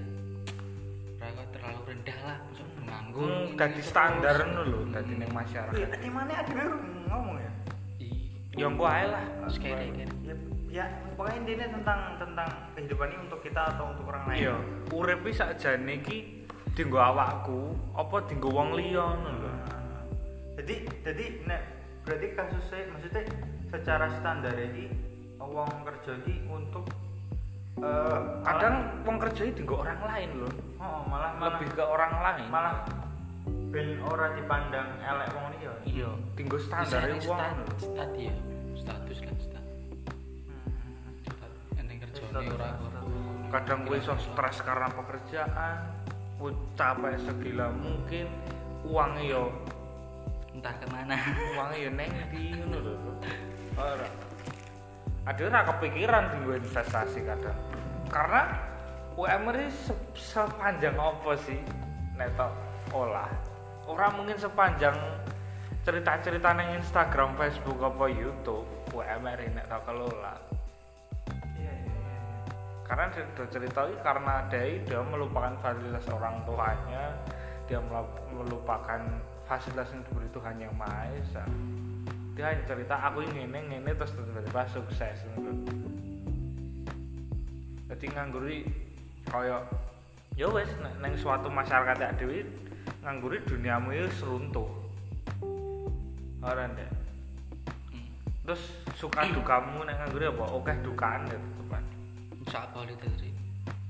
Ora 1.18 1.44
terlalu 1.50 1.80
rendah 1.90 2.18
lah, 2.22 2.38
maksud 2.46 2.68
nganggur. 2.86 3.26
hmm, 3.26 3.58
dadi 3.58 3.74
terus. 3.82 3.90
standar 3.90 4.36
ngono 4.46 4.62
lho 4.62 4.80
dadi 4.94 5.12
ning 5.18 5.26
Iya, 5.26 5.34
masyarakat 5.42 5.98
di 5.98 6.10
mana 6.14 6.32
ada 6.38 6.62
ngomong 7.10 7.36
ya? 7.42 7.52
Iya. 7.98 8.62
ya 8.62 8.66
engko 8.70 8.84
ae 8.86 9.04
lah 9.10 9.24
Sekali 9.50 9.86
kan. 9.90 10.10
Ya, 10.22 10.34
ya 10.70 10.84
pokoknya 11.18 11.36
intinya 11.42 11.66
tentang 11.74 12.00
tentang 12.22 12.50
kehidupan 12.78 13.06
ini 13.10 13.18
untuk 13.26 13.40
kita 13.42 13.62
atau 13.74 13.84
untuk 13.90 14.06
orang 14.06 14.22
lain. 14.30 14.38
iya 14.38 14.54
urip 14.94 15.20
iki 15.26 15.34
sakjane 15.34 15.92
iki 15.98 16.18
dinggo 16.78 17.02
awakku 17.02 17.74
apa 17.98 18.16
dinggo 18.30 18.54
wong 18.54 18.78
liya 18.78 19.02
ngono 19.02 19.30
lho 19.34 19.47
jadi 20.58 20.74
jadi 21.06 21.24
nek 21.46 21.62
berarti 22.02 22.26
kasusnya 22.34 22.82
maksudnya 22.90 23.22
secara 23.70 24.06
standar 24.18 24.54
ini 24.58 24.90
uang 25.38 25.70
kerja 25.86 26.12
ini 26.26 26.42
untuk 26.50 26.84
eh, 27.78 28.18
kadang 28.42 28.74
wong 29.06 29.16
kerja 29.22 29.42
iki 29.46 29.62
dinggo 29.62 29.80
orang 29.80 30.00
lain 30.02 30.28
lho 30.42 30.50
malah, 30.76 30.82
oh, 30.82 31.02
malah 31.06 31.30
malah 31.38 31.50
lebih 31.56 31.68
ke 31.78 31.84
orang 31.86 32.12
lain 32.18 32.44
malah 32.50 32.74
ben 33.68 34.00
ora 34.00 34.32
dipandang 34.32 34.88
elek 35.04 35.28
wong 35.36 35.46
liya. 35.60 35.74
iya 35.84 36.10
tinggal 36.34 36.58
standar 36.58 37.04
ning 37.04 37.20
wong 37.28 37.36
stat- 37.36 37.84
stat 37.84 38.10
ya. 38.16 38.34
Status 38.78 39.18
lah 39.20 39.36
stat. 39.44 39.64
Hmm. 40.48 41.12
Stat 41.28 41.52
kerjane 41.76 42.28
Status- 42.32 42.56
ora 42.56 42.70
kadang 43.48 43.88
gue 43.88 43.96
iso 43.96 44.12
stres 44.20 44.60
karena 44.60 44.88
pekerjaan 44.92 45.76
gue 46.36 46.52
capek 46.76 47.16
segila 47.24 47.72
mungkin 47.72 48.28
uangnya 48.84 49.24
yo 49.24 49.42
entah 50.58 50.74
ke 50.74 50.86
mana. 50.90 51.14
uangnya 51.54 51.78
yo 51.78 51.90
neng 51.94 52.10
di 52.34 52.42
ngono 52.58 52.76
lho. 52.82 53.12
Ora. 53.78 54.08
Ada 55.28 55.40
ora 55.46 55.60
kepikiran 55.70 56.24
di 56.34 56.36
gue 56.42 56.56
investasi 56.58 57.18
kadang. 57.22 57.58
Karena 58.10 58.42
UMR 59.14 59.54
ini 59.54 59.70
se- 59.70 60.10
sepanjang 60.18 60.98
apa 60.98 61.32
sih? 61.46 61.62
Netok 62.18 62.52
olah. 62.90 63.30
Orang 63.86 64.18
mungkin 64.18 64.34
sepanjang 64.36 64.96
cerita-cerita 65.86 66.52
neng 66.58 66.82
Instagram, 66.82 67.38
Facebook 67.38 67.78
apa 67.80 68.10
YouTube 68.10 68.66
UMR 68.90 69.38
ini 69.40 69.62
tak 69.68 69.86
kelola. 69.86 70.34
Iya 71.54 71.72
iya 71.72 71.94
iya. 71.94 72.20
karena 72.88 73.04
dia 73.12 73.24
cerita 73.52 73.84
karena 74.00 74.34
dia 74.48 74.80
dia 74.80 75.00
melupakan 75.04 75.54
fasilitas 75.60 76.08
orang 76.08 76.40
tuanya 76.48 77.12
dia 77.68 77.78
melu- 77.84 78.24
melupakan 78.32 79.00
fasilitas 79.48 79.88
yang 79.96 80.04
diberi 80.04 80.28
Tuhan 80.28 80.54
yang 80.60 80.74
Maha 80.76 81.08
Esa. 81.16 81.44
Dia 82.36 82.52
hanya 82.52 82.62
cerita 82.68 82.94
aku 83.00 83.24
ini 83.24 83.48
ini 83.48 83.80
ini 83.80 83.90
terus 83.96 84.12
tiba-tiba 84.14 84.62
sukses 84.70 85.16
gitu. 85.24 85.50
jadi 87.88 88.04
ngangguri 88.14 88.68
kaya 89.26 89.64
ya 90.36 90.46
wes 90.46 90.70
neng 91.02 91.16
suatu 91.18 91.50
masyarakat 91.50 91.96
ya 91.98 92.12
dewi 92.14 92.46
ngangguri 93.02 93.42
duniamu 93.42 93.90
itu 93.90 94.06
seruntuh 94.22 94.68
orang 96.44 96.70
deh 96.76 96.86
Hmm. 97.90 98.06
terus 98.46 98.60
suka 98.94 99.24
dukamu 99.32 99.82
neng 99.82 99.96
ngangguri 99.98 100.28
apa? 100.30 100.44
Oke 100.52 100.76
dukaan 100.84 101.26
ya 101.26 101.40
teman. 101.58 101.82
Sak 102.52 102.70
boleh 102.70 102.94
dari 103.00 103.32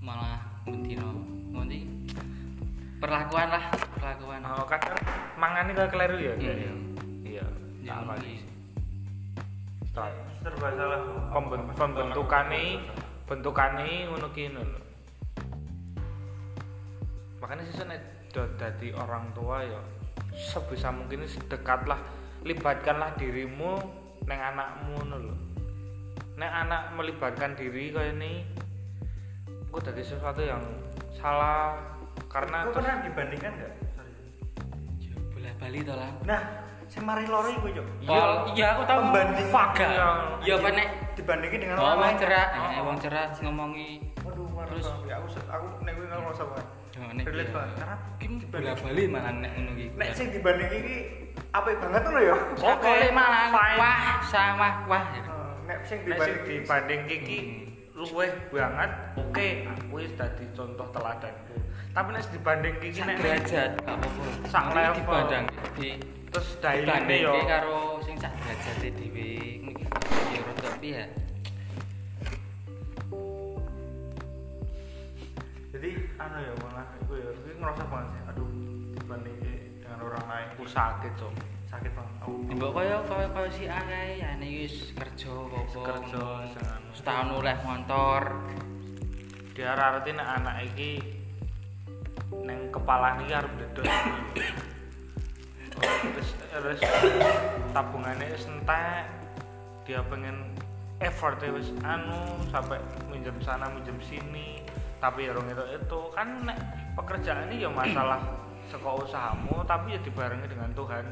malah 0.00 0.40
bentino 0.64 1.20
ngerti 1.52 1.84
perlakuan 2.98 3.48
lah 3.48 3.64
perlakuan 3.92 4.40
Oh, 4.44 4.64
kadang 4.64 4.98
mangan 5.34 5.66
ini 5.66 5.86
keliru 5.86 6.16
ya 6.18 6.34
Hmm. 6.34 6.42
iya 7.22 7.44
Ya, 7.80 7.94
sama 7.96 8.12
mungkin. 8.12 8.22
sih 8.26 8.36
Start. 9.88 10.12
serba 10.38 10.68
salah 10.70 11.00
Pemben- 11.30 11.66
pembentukane 11.72 12.62
bentukane 13.24 13.86
ngono 14.06 14.26
ki 14.30 14.48
ngono 14.48 14.62
lho. 14.64 14.80
makanya 17.38 17.62
sih 17.64 17.84
nek 17.84 18.00
do- 18.28 18.54
dadi 18.56 18.92
orang 18.92 19.30
tua 19.32 19.62
ya 19.62 19.80
sebisa 20.34 20.90
mungkin 20.90 21.22
dekatlah 21.44 21.98
libatkanlah 22.42 23.14
dirimu 23.14 23.78
neng 24.24 24.40
anakmu 24.40 24.94
ngono 24.96 25.16
lho 25.22 25.36
nek 26.36 26.52
anak 26.56 26.82
melibatkan 26.94 27.52
diri 27.52 27.90
kayak 27.90 28.14
ini 28.14 28.46
aku 29.66 29.82
dari 29.82 30.00
sesuatu 30.00 30.40
yang 30.40 30.62
salah 31.12 31.74
karena 32.28 32.58
Kau 32.62 32.72
pernah 32.76 32.94
dibandingkan 33.00 33.50
nggak? 33.56 33.72
Sorry. 33.90 34.12
Ya, 35.00 35.14
bola 35.32 35.50
bali 35.56 35.78
to 35.80 35.94
lah 35.96 36.10
Nah, 36.22 36.40
si 36.84 36.98
mari 37.00 37.24
loro 37.24 37.48
iku 37.48 37.68
yo. 37.72 37.84
Oh, 38.04 38.52
iya 38.52 38.76
aku 38.76 38.82
tahu 38.84 39.00
Pembanding. 39.08 39.48
faga. 39.48 39.86
Iya. 39.88 40.08
Iya 40.44 40.54
apa 40.60 40.68
nek 40.72 40.88
Dibandingin 41.18 41.58
dengan 41.58 41.76
orang 41.76 41.96
wong 41.98 42.04
lain. 42.04 42.18
cerak, 42.20 42.48
Oh. 42.54 42.70
eh, 42.70 42.82
wong 42.84 42.96
cerak 43.00 43.28
ngomongi 43.42 43.90
Waduh, 44.22 44.46
Terus? 44.68 44.86
banget. 44.86 45.16
aku 45.16 45.26
aku 45.48 45.66
nek 45.82 45.92
kuwi 45.96 46.06
nggak 46.06 46.20
usah 46.30 46.46
banget. 46.46 46.66
Relate 47.24 47.48
iya. 47.48 47.56
banget. 47.56 47.76
Karena 47.78 47.96
bola 48.48 48.72
bali 48.76 49.02
malah 49.08 49.32
nek 49.34 49.50
ngono 49.56 49.70
iki. 49.74 49.86
Nek 49.96 50.10
sing 50.14 50.26
dibanding 50.30 50.70
iki 50.70 50.96
apik 51.48 51.74
banget 51.80 52.02
ngono 52.04 52.20
ya. 52.20 52.34
Pokoknya 52.54 53.08
malah 53.10 53.44
wah 53.52 53.98
sama 54.28 54.68
wah. 54.86 55.02
Eh, 55.16 55.24
Nek 55.66 55.78
sing 55.84 55.98
sing 56.00 56.08
dibanding 56.08 56.44
dibanding 56.44 57.00
kiki 57.08 57.40
luweh 57.98 58.30
banget 58.54 58.90
oke 59.18 59.48
aku 59.66 59.98
wis 59.98 60.14
dadi 60.14 60.46
contoh 60.54 60.86
teladanku 60.94 61.50
tapi 61.98 62.14
nek 62.14 62.30
dibanding 62.30 62.74
kiki 62.78 63.02
nek 63.02 63.18
derajat 63.18 63.74
gak 63.82 63.98
apa-apa. 63.98 64.22
Sak 64.46 64.64
level. 64.70 65.02
dibanding 65.02 65.44
di 65.74 65.90
terus 66.30 66.48
dibanding 66.62 67.20
yo 67.26 67.34
karo 67.42 67.98
sing 68.06 68.14
sak 68.22 68.30
derajat 68.38 68.94
dhewe 68.94 69.30
ya 70.30 70.40
rada 70.46 70.70
piye. 70.78 71.04
jadi 75.74 75.90
anu 76.22 76.38
ya 76.38 76.54
malah 76.62 76.86
iku 77.02 77.12
ya 77.18 77.30
iki 77.34 77.52
ngerasa 77.58 77.82
banget 77.90 78.08
sih. 78.14 78.22
Aduh, 78.30 78.50
dibanding 79.02 79.36
dengan 79.82 79.98
orang 79.98 80.24
lain 80.30 80.46
aku 80.54 80.64
sakit 80.70 81.12
cok 81.18 81.34
sakit 81.66 81.90
banget. 81.98 82.14
Aku 82.22 82.30
Mbok 82.46 82.70
kaya 82.78 82.96
kaya 83.10 83.26
kaya 83.34 83.50
si 83.50 83.66
Akai 83.66 84.22
ya 84.22 84.38
niki 84.38 84.70
wis 84.70 84.94
kerja 84.94 85.34
apa 85.34 85.58
Kerja, 85.82 86.24
jangan. 86.54 86.80
setahun 86.94 87.28
oleh 87.42 87.56
motor. 87.66 88.22
diararti 89.58 90.14
nek 90.14 90.28
anak 90.38 90.56
iki 90.70 91.17
neng 92.32 92.68
kepala 92.68 93.16
iki 93.22 93.32
arep 93.32 93.52
dedot 93.56 93.86
Oh, 95.78 96.10
terus 96.10 96.34
terus 96.50 96.80
tabungannya 97.70 98.34
wis 98.34 98.50
entek 98.50 99.06
dia 99.86 100.02
pengen 100.10 100.50
effort 100.98 101.38
ya 101.38 101.54
wis 101.54 101.70
anu 101.86 102.34
sampai 102.50 102.82
minjem 103.06 103.38
sana 103.38 103.70
minjem 103.70 103.94
sini 104.02 104.58
tapi 104.98 105.30
ya 105.30 105.38
rong 105.38 105.46
itu 105.46 105.64
itu 105.78 106.00
kan 106.10 106.28
nek 106.42 106.58
pekerjaan 106.98 107.46
ini 107.46 107.62
ya 107.62 107.70
masalah 107.70 108.18
seko 108.74 109.06
usahamu 109.06 109.62
tapi 109.70 109.94
ya 109.94 110.00
dibarengi 110.02 110.50
dengan 110.50 110.74
Tuhan 110.74 111.06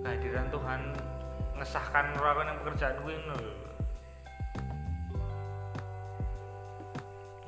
kehadiran 0.00 0.48
Tuhan 0.48 0.80
ngesahkan 1.60 2.16
ora 2.16 2.44
yang 2.44 2.58
pekerjaan 2.64 2.96
gue 3.00 3.14
lho. 3.16 3.38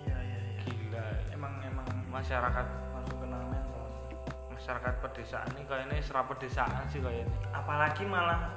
iya 0.05 0.17
iya 0.21 0.39
iya. 0.41 0.61
gila 0.65 1.07
Emang 1.33 1.53
emang 1.65 1.89
masyarakat. 2.09 2.88
Masyarakat 4.53 4.95
pedesaan 5.01 5.49
ini 5.57 5.65
kayak 5.65 5.85
ini 5.89 5.97
serap 6.05 6.29
pedesaan 6.29 6.85
sih 6.93 7.01
kayak 7.01 7.25
ini 7.25 7.37
Apalagi 7.57 8.05
malah 8.05 8.53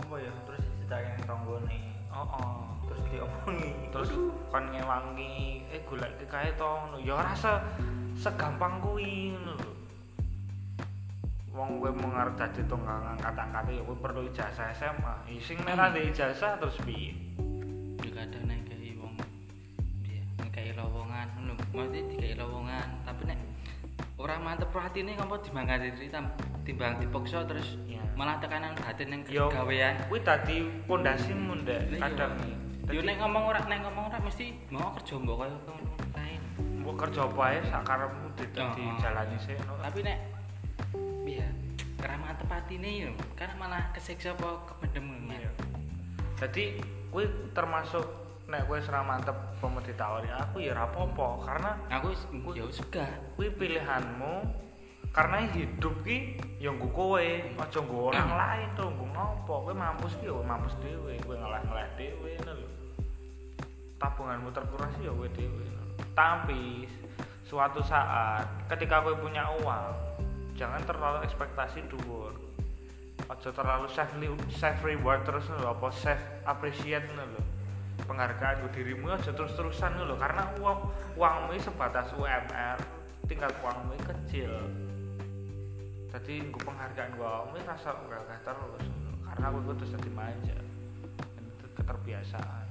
apa 0.00 0.16
ya 0.16 0.32
terus 0.48 0.64
diceritain 0.64 1.20
tonggone 1.28 1.78
oh, 2.16 2.24
oh. 2.24 2.64
terus 2.88 3.02
diomongi. 3.12 3.70
Terus 3.92 4.10
kon 4.50 4.64
ngewangi 4.74 5.62
eh 5.70 5.82
iki 5.84 6.26
kae 6.26 6.50
to 6.58 6.66
ngono. 6.66 6.98
Ya 6.98 7.20
rasa 7.20 7.62
segampang 8.18 8.82
kuwi 8.82 9.36
ngono 9.36 9.70
wong 11.50 11.82
kowe 11.82 11.90
mau 11.92 12.14
ngarep 12.14 12.38
dadi 12.38 12.62
tunggal 12.70 13.02
ngangkat-angkat 13.04 13.74
ya 13.74 13.82
kowe 13.82 13.96
perlu 13.98 14.22
ijazah 14.30 14.70
SMA 14.70 15.14
ising 15.34 15.58
nek 15.66 15.76
ra 15.76 15.90
ndek 15.90 16.14
ijazah 16.14 16.56
terus 16.56 16.78
piye? 16.86 17.12
Ya 18.00 18.10
kadang 18.16 18.48
nek 18.48 18.64
kayak 18.70 18.96
wong 19.02 19.14
dia 20.06 20.22
kayak 20.54 20.78
lowongan 20.78 21.26
ngono. 21.36 21.52
Mesti 21.74 22.00
dikai 22.16 22.34
lowongan 22.38 22.86
tapi 23.04 23.22
nek 23.28 23.38
orang 24.20 24.40
mantep 24.42 24.68
perhatine 24.68 25.16
ngopo 25.16 25.40
dimangkat 25.40 25.80
diri 25.82 26.08
tam- 26.08 26.32
timbang 26.60 26.96
dipaksa 26.96 27.40
terus 27.42 27.80
Iya. 27.82 28.04
malah 28.12 28.36
tekanan 28.36 28.76
batin 28.76 29.08
yang 29.08 29.22
yo 29.26 29.48
gawean 29.48 29.96
kuwi 30.06 30.20
dadi 30.20 30.56
pondasimu 30.84 31.56
ndek 31.58 31.80
Iya. 31.88 31.98
kadang 32.04 32.32
yo 32.86 33.00
nek 33.00 33.16
ngomong 33.16 33.44
ora 33.46 33.60
nek 33.64 33.80
ngomong 33.80 34.04
ora 34.06 34.18
mesti 34.20 34.52
mau 34.68 34.92
kerja 34.94 35.14
mbok 35.16 35.36
kaya 35.40 35.56
lain 36.12 36.40
mbok 36.78 36.94
kerja 36.98 37.20
apa 37.24 37.42
ae 37.46 37.58
sakarepmu 37.64 38.26
dadi 38.36 38.60
Oh. 38.60 38.98
jalani 38.98 39.36
sih 39.40 39.56
no. 39.64 39.72
tapi 39.80 39.98
nek 40.02 40.18
piye 41.24 41.46
ora 41.98 42.14
mantep 42.18 42.50
atine 42.50 42.90
yo 43.00 43.10
kan 43.34 43.50
malah 43.56 43.88
kesiksa 43.90 44.34
apa 44.34 44.68
kependem 44.68 45.04
ngono 45.06 45.32
Iya. 45.32 45.50
jadi 46.36 46.64
kuwi 47.08 47.24
termasuk 47.50 48.04
nek 48.50 48.66
kowe 48.66 48.82
ora 48.82 49.00
mantep 49.06 49.36
apa 49.62 49.78
ditawari 49.86 50.26
aku 50.26 50.58
ya 50.58 50.74
apa-apa 50.74 51.28
karena 51.46 51.70
aku 51.86 52.10
ya 52.50 52.66
wis 52.66 52.82
gak 52.90 53.06
kuwi 53.38 53.46
pilihanmu 53.54 54.42
karena 55.14 55.46
hidup 55.54 55.94
ki 56.02 56.38
ya 56.58 56.74
nggo 56.74 56.90
kowe 56.90 57.22
aja 57.46 57.78
nggo 57.78 58.10
orang 58.10 58.30
lain 58.42 58.68
to 58.74 58.90
nggo 58.90 59.06
ngopo 59.14 59.54
kowe 59.70 59.74
mampus 59.74 60.18
ki 60.18 60.26
ya 60.26 60.34
mampus 60.42 60.74
dhewe 60.82 61.14
kowe 61.22 61.34
ngalah-ngalah 61.38 61.86
dhewe 61.94 62.30
ngono 62.42 62.52
lho. 62.58 62.68
Tabunganmu 64.02 64.50
terkuras 64.50 64.94
ya 64.98 65.14
ngono 65.14 65.30
lho. 65.30 65.82
tapi 66.10 66.90
suatu 67.46 67.78
saat 67.86 68.46
ketika 68.66 68.98
kowe 69.02 69.14
punya 69.14 69.46
uang 69.62 69.94
jangan 70.58 70.82
terlalu 70.82 71.22
ekspektasi 71.22 71.86
dhuwur. 71.86 72.34
Aja 73.30 73.50
terlalu 73.54 73.86
self 73.94 74.10
self 74.58 74.78
reward 74.82 75.22
terus 75.22 75.46
lho 75.50 75.70
apa 75.70 75.86
self 75.94 76.22
appreciate 76.46 77.06
lho 77.14 77.59
penghargaan 78.04 78.64
gue 78.64 78.72
dirimu 78.76 79.10
aja 79.12 79.32
terus-terusan 79.32 80.00
lho. 80.04 80.16
Karena 80.16 80.48
uang 80.60 80.80
uangmu 81.16 81.56
sebatas 81.60 82.12
UMR 82.16 82.78
tingkat 83.26 83.52
uangmu 83.60 83.94
kecil. 84.04 84.52
Jadi 86.10 86.34
gue 86.50 86.62
penghargaan 86.62 87.10
gue 87.14 87.32
ini 87.54 87.60
rasa 87.66 87.94
gak 88.10 88.42
terus 88.42 88.84
karena 89.30 89.46
gue 89.54 89.74
terus 89.78 89.94
jadi 89.94 90.10
manja 90.10 90.56
itu 91.38 91.66
keterbiasaan. 91.78 92.66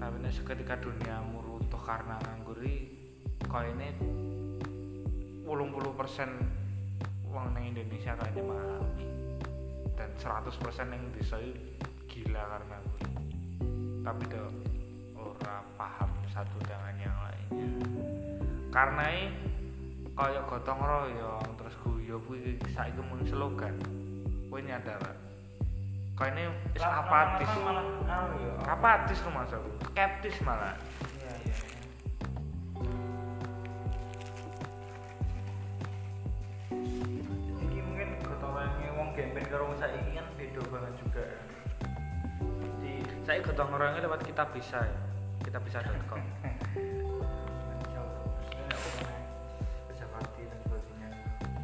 Tapi 0.00 0.16
nek 0.18 0.32
seketika 0.34 0.74
duniamu 0.80 1.38
runtuh 1.44 1.82
karena 1.84 2.16
ngangguri 2.16 2.90
kau 3.46 3.60
ini 3.60 3.92
80% 5.44 7.28
uang 7.28 7.46
nang 7.52 7.64
Indonesia 7.64 8.16
kayaknya 8.16 8.42
mengalami 8.44 9.08
dan 9.96 10.08
100% 10.16 10.52
yang 10.88 11.04
bisa 11.12 11.36
gila 12.08 12.42
karena 12.44 12.76
gue 12.80 12.91
tapi 14.02 14.26
do 14.26 14.42
ora 15.14 15.62
paham 15.78 16.10
satu 16.34 16.58
dengan 16.66 16.94
yang 16.98 17.16
lainnya. 17.22 17.70
Karena 18.74 19.04
ini 19.14 19.24
kayak 20.18 20.42
gotong 20.50 20.80
royong 20.82 21.46
terus 21.54 21.74
guyo 21.86 22.18
kuwi 22.26 22.58
saiki 22.74 22.98
mun 22.98 23.22
slogan. 23.22 23.78
Kowe 24.50 24.58
nyadar 24.58 25.00
kayak 26.18 26.34
ini 26.36 26.44
wis 26.76 26.84
apatis? 26.84 27.48
malah 27.62 27.86
ya 28.36 28.52
apatis 28.68 29.18
lu 29.22 29.30
masuk 29.32 29.62
skeptis 29.94 30.36
malah. 30.42 30.74
Iya 31.22 31.34
iya 31.46 31.56
iya. 31.56 31.80
Iki 37.64 37.80
mungkin 37.86 38.08
gotong 38.26 38.50
royongnya 38.50 38.90
wong 38.98 39.08
gemben 39.14 39.44
karo 39.46 39.62
wong 39.70 39.78
saiki 39.78 40.10
kan 40.10 40.26
beda 40.34 40.60
banget 40.68 40.94
juga. 41.00 41.24
di 41.24 41.41
saya 43.32 43.48
gotong 43.48 43.80
royongnya 43.80 44.04
lewat 44.04 44.28
kita 44.28 44.44
bisa 44.52 44.76
ya 44.76 44.98
kita 45.40 45.56
bisa.com 45.64 46.20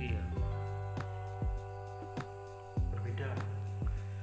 iya. 0.01 0.23
Berbeda. 2.89 3.29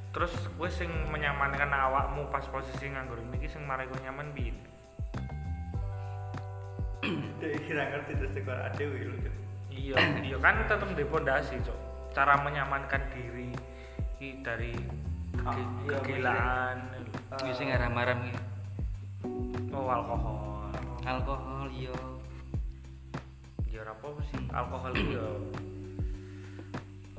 Terus 0.09 0.33
gue 0.57 0.69
sing 0.73 0.89
menyamankan 1.13 1.69
awakmu 1.69 2.33
pas 2.33 2.49
posisi 2.49 2.89
nganggur 2.89 3.21
ini 3.21 3.45
sing 3.45 3.61
mari 3.69 3.85
gue 3.93 3.99
nyaman 4.01 4.33
bin 4.33 4.57
Dia 7.37 7.61
kira 7.61 7.93
ngerti 7.93 8.25
terus 8.25 8.33
tekor 8.33 8.57
adewe 8.57 9.05
lho. 9.05 9.21
Cuk. 9.21 9.35
iya 9.69 9.95
iya. 10.25 10.37
Kan 10.41 10.65
tetap 10.65 10.89
di 10.97 11.05
pondasi 11.05 11.61
cok 11.61 12.09
cara 12.09 12.41
menyamankan 12.41 13.05
diri 13.13 13.53
dari 14.41 14.73
Ah, 15.45 15.53
iya, 15.53 15.99
kegilaan 16.01 16.77
Wis 17.43 17.57
sing 17.59 17.67
aram-aram 17.67 18.23
iki 18.29 18.39
oh 19.75 19.91
alkohol 19.91 20.71
alkohol 21.03 21.67
iya 21.67 21.91
ya 23.67 23.83
ora 23.83 23.91
apa 23.91 24.21
sih 24.31 24.39
alkohol 24.55 24.91
itu 24.95 25.19
ya 25.19 25.27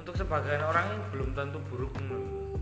untuk 0.00 0.14
sebagian 0.16 0.64
orang 0.64 0.88
ini 0.88 1.04
belum 1.12 1.28
tentu 1.36 1.58
buruk 1.68 1.92
menurut 2.00 2.56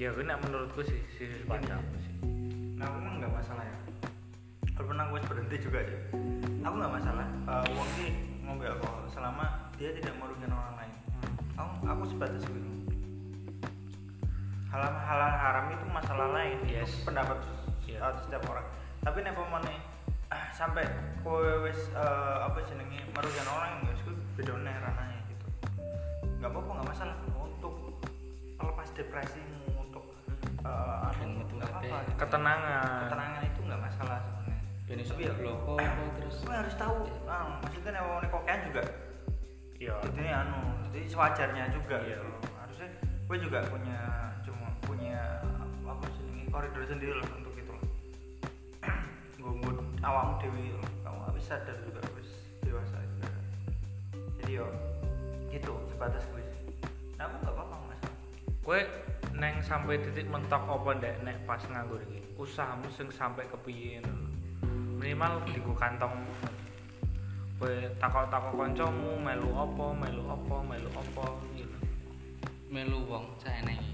ya 0.00 0.08
kena 0.16 0.40
menurutku 0.40 0.80
sih 0.88 1.00
sisi 1.20 1.44
pandangku 1.44 1.94
sih 2.00 2.14
Nah, 2.74 2.90
aku 2.90 2.96
emang 3.00 3.16
nggak 3.22 3.32
masalah 3.32 3.64
ya. 3.64 3.78
Walaupun 4.74 4.98
aku 4.98 5.10
wis 5.14 5.24
berhenti 5.30 5.56
juga 5.62 5.78
aja. 5.80 5.98
Aku 6.66 6.74
nggak 6.74 6.94
masalah. 7.00 7.26
Eh, 7.32 7.64
uang 7.70 7.90
sih 7.96 8.08
ngombe 8.42 8.66
alkohol 8.66 9.06
selama 9.14 9.46
dia 9.78 9.94
tidak 9.94 10.12
merugikan 10.18 10.52
orang 10.52 10.74
lain. 10.84 10.94
Aku, 11.54 11.72
aku 11.86 12.02
sebatas 12.10 12.42
itu. 12.44 12.60
Halal 14.74 14.90
halal 14.98 15.32
haram 15.32 15.66
itu 15.70 15.86
masalah 15.88 16.28
lain. 16.32 16.58
Yes. 16.66 16.90
Itu 16.90 17.06
pendapat 17.06 17.38
Iya. 17.84 18.02
uh, 18.02 18.14
setiap 18.18 18.42
orang. 18.44 18.66
Tapi 18.98 19.18
nek 19.20 19.32
pemane 19.32 19.74
ah, 20.26 20.50
sampai 20.50 20.82
kowe 21.20 21.46
wis 21.62 21.92
eh, 21.92 22.36
apa 22.40 22.58
jenenge 22.64 23.06
merugikan 23.08 23.46
orang 23.46 23.78
ya 23.78 23.94
kuwi 24.00 24.16
beda 24.34 24.52
nih 24.56 24.74
ranahnya 24.74 25.20
gitu. 25.28 25.46
Nggak 26.34 26.50
apa-apa 26.50 26.70
nggak 26.74 26.88
masalah 26.90 27.16
untuk 27.36 27.74
melepas 28.56 28.88
depresimu 28.90 29.62
untuk 29.78 30.04
eh, 30.58 31.06
anu, 31.06 31.12
Dan 31.22 31.30
metu 31.38 31.54
nggak 31.54 31.70
apa-apa. 31.70 31.96
kabeh. 32.00 32.14
ketenangan 32.16 32.98
ketenangan 33.04 33.42
itu 33.44 33.60
nggak 33.62 33.80
masalah 33.80 34.18
sebenarnya 34.24 35.06
Tapi 35.06 35.22
ya- 35.22 35.36
bloko 35.38 35.72
apa 35.76 36.02
terus 36.18 36.36
gue 36.40 36.54
harus 36.56 36.74
tahu 36.74 36.96
ah, 37.24 37.44
maksudnya 37.60 37.90
nih 37.92 38.02
mau 38.02 38.18
kokean 38.32 38.60
juga 38.64 38.82
iya 39.76 39.94
itu 40.00 40.20
anu 40.34 40.60
jadi 40.88 41.06
sewajarnya 41.06 41.64
juga 41.70 41.96
Iya. 42.00 42.16
gitu 42.16 42.28
harusnya 42.56 42.88
gue 43.22 43.36
juga 43.38 43.58
punya 43.66 44.00
koridor 46.54 46.86
sendiri 46.86 47.10
loh 47.18 47.26
untuk 47.34 47.50
itu 47.58 47.74
gue 49.42 49.52
buat 49.58 49.78
awakmu 50.06 50.38
dewi 50.38 50.70
loh 50.70 50.86
kamu 51.02 51.18
habis 51.26 51.44
sadar 51.50 51.74
juga 51.82 51.98
habis 51.98 52.30
dewasa 52.62 53.02
juga 53.10 53.30
jadi 54.38 54.62
yo 54.62 54.66
gitu 55.50 55.74
sebatas 55.90 56.22
gue 56.30 56.46
sih 56.46 56.62
nah 57.18 57.26
aku 57.26 57.42
nggak 57.42 57.54
apa-apa 57.58 57.74
masalah 57.90 58.14
Kowe 58.64 58.80
neng 59.34 59.60
sampai 59.60 59.98
titik 60.00 60.30
mentok 60.30 60.64
apa 60.64 60.96
ndek 60.96 61.20
nek 61.20 61.36
pas 61.44 61.60
nganggur 61.68 62.00
iki? 62.08 62.24
Usahamu 62.40 62.88
sing 62.96 63.12
sampai 63.12 63.44
kepiye 63.44 64.00
ngono. 64.00 64.32
Minimal 64.96 65.44
di 65.52 65.60
kantong. 65.60 66.16
Kowe 67.60 67.76
takok-takok 68.00 68.56
kancamu 68.56 69.20
melu 69.20 69.52
apa, 69.52 69.86
melu 69.92 70.24
apa, 70.32 70.56
melu 70.64 70.90
apa 70.96 71.26
gitu. 71.60 71.76
melu 72.72 73.04
wong 73.04 73.36
saenenge 73.38 73.93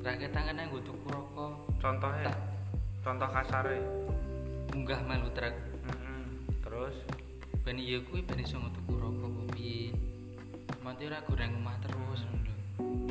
rakyat 0.00 0.32
tangannya 0.32 0.64
gue 0.72 0.82
tuku 0.82 1.06
rokok 1.08 1.52
Contohnya 1.80 2.32
Tak. 2.32 2.38
contoh 3.00 3.28
kasare. 3.28 3.78
munggah 4.70 5.00
melu 5.04 5.28
truk 5.34 5.52
Mm-mm. 5.84 6.22
Terus 6.62 6.94
ben 7.60 7.76
iya 7.76 7.98
kuwi 8.00 8.22
ben 8.24 8.40
iso 8.40 8.56
tuku 8.56 8.92
rokok 8.96 9.50
piye 9.52 9.92
mati 10.80 11.04
ora 11.04 11.20
goreng 11.28 11.52
omah 11.60 11.76
terus 11.84 12.20
ngono 12.24 12.48
lho. 12.48 12.54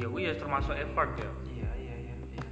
ya 0.02 0.08
kuwi 0.10 0.22
ya 0.26 0.34
termasuk 0.34 0.74
effort 0.74 1.14
ya. 1.20 1.30
iya 1.54 1.70
iya 1.78 1.96
iya 2.00 2.16
iya 2.34 2.48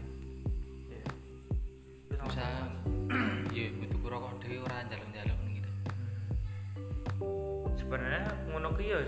iya 0.93 2.19
usaha 2.21 2.69
iya 3.55 3.67
gue 3.73 3.87
tuku 3.89 4.05
rokok 4.05 4.37
dhewe 4.43 4.61
ora 4.61 4.85
njaluk-njaluk 4.85 5.39
gitu 5.49 5.71
Sebenarnya 7.79 8.23
ngono 8.51 8.69
ki 8.77 8.85
ya 8.85 8.99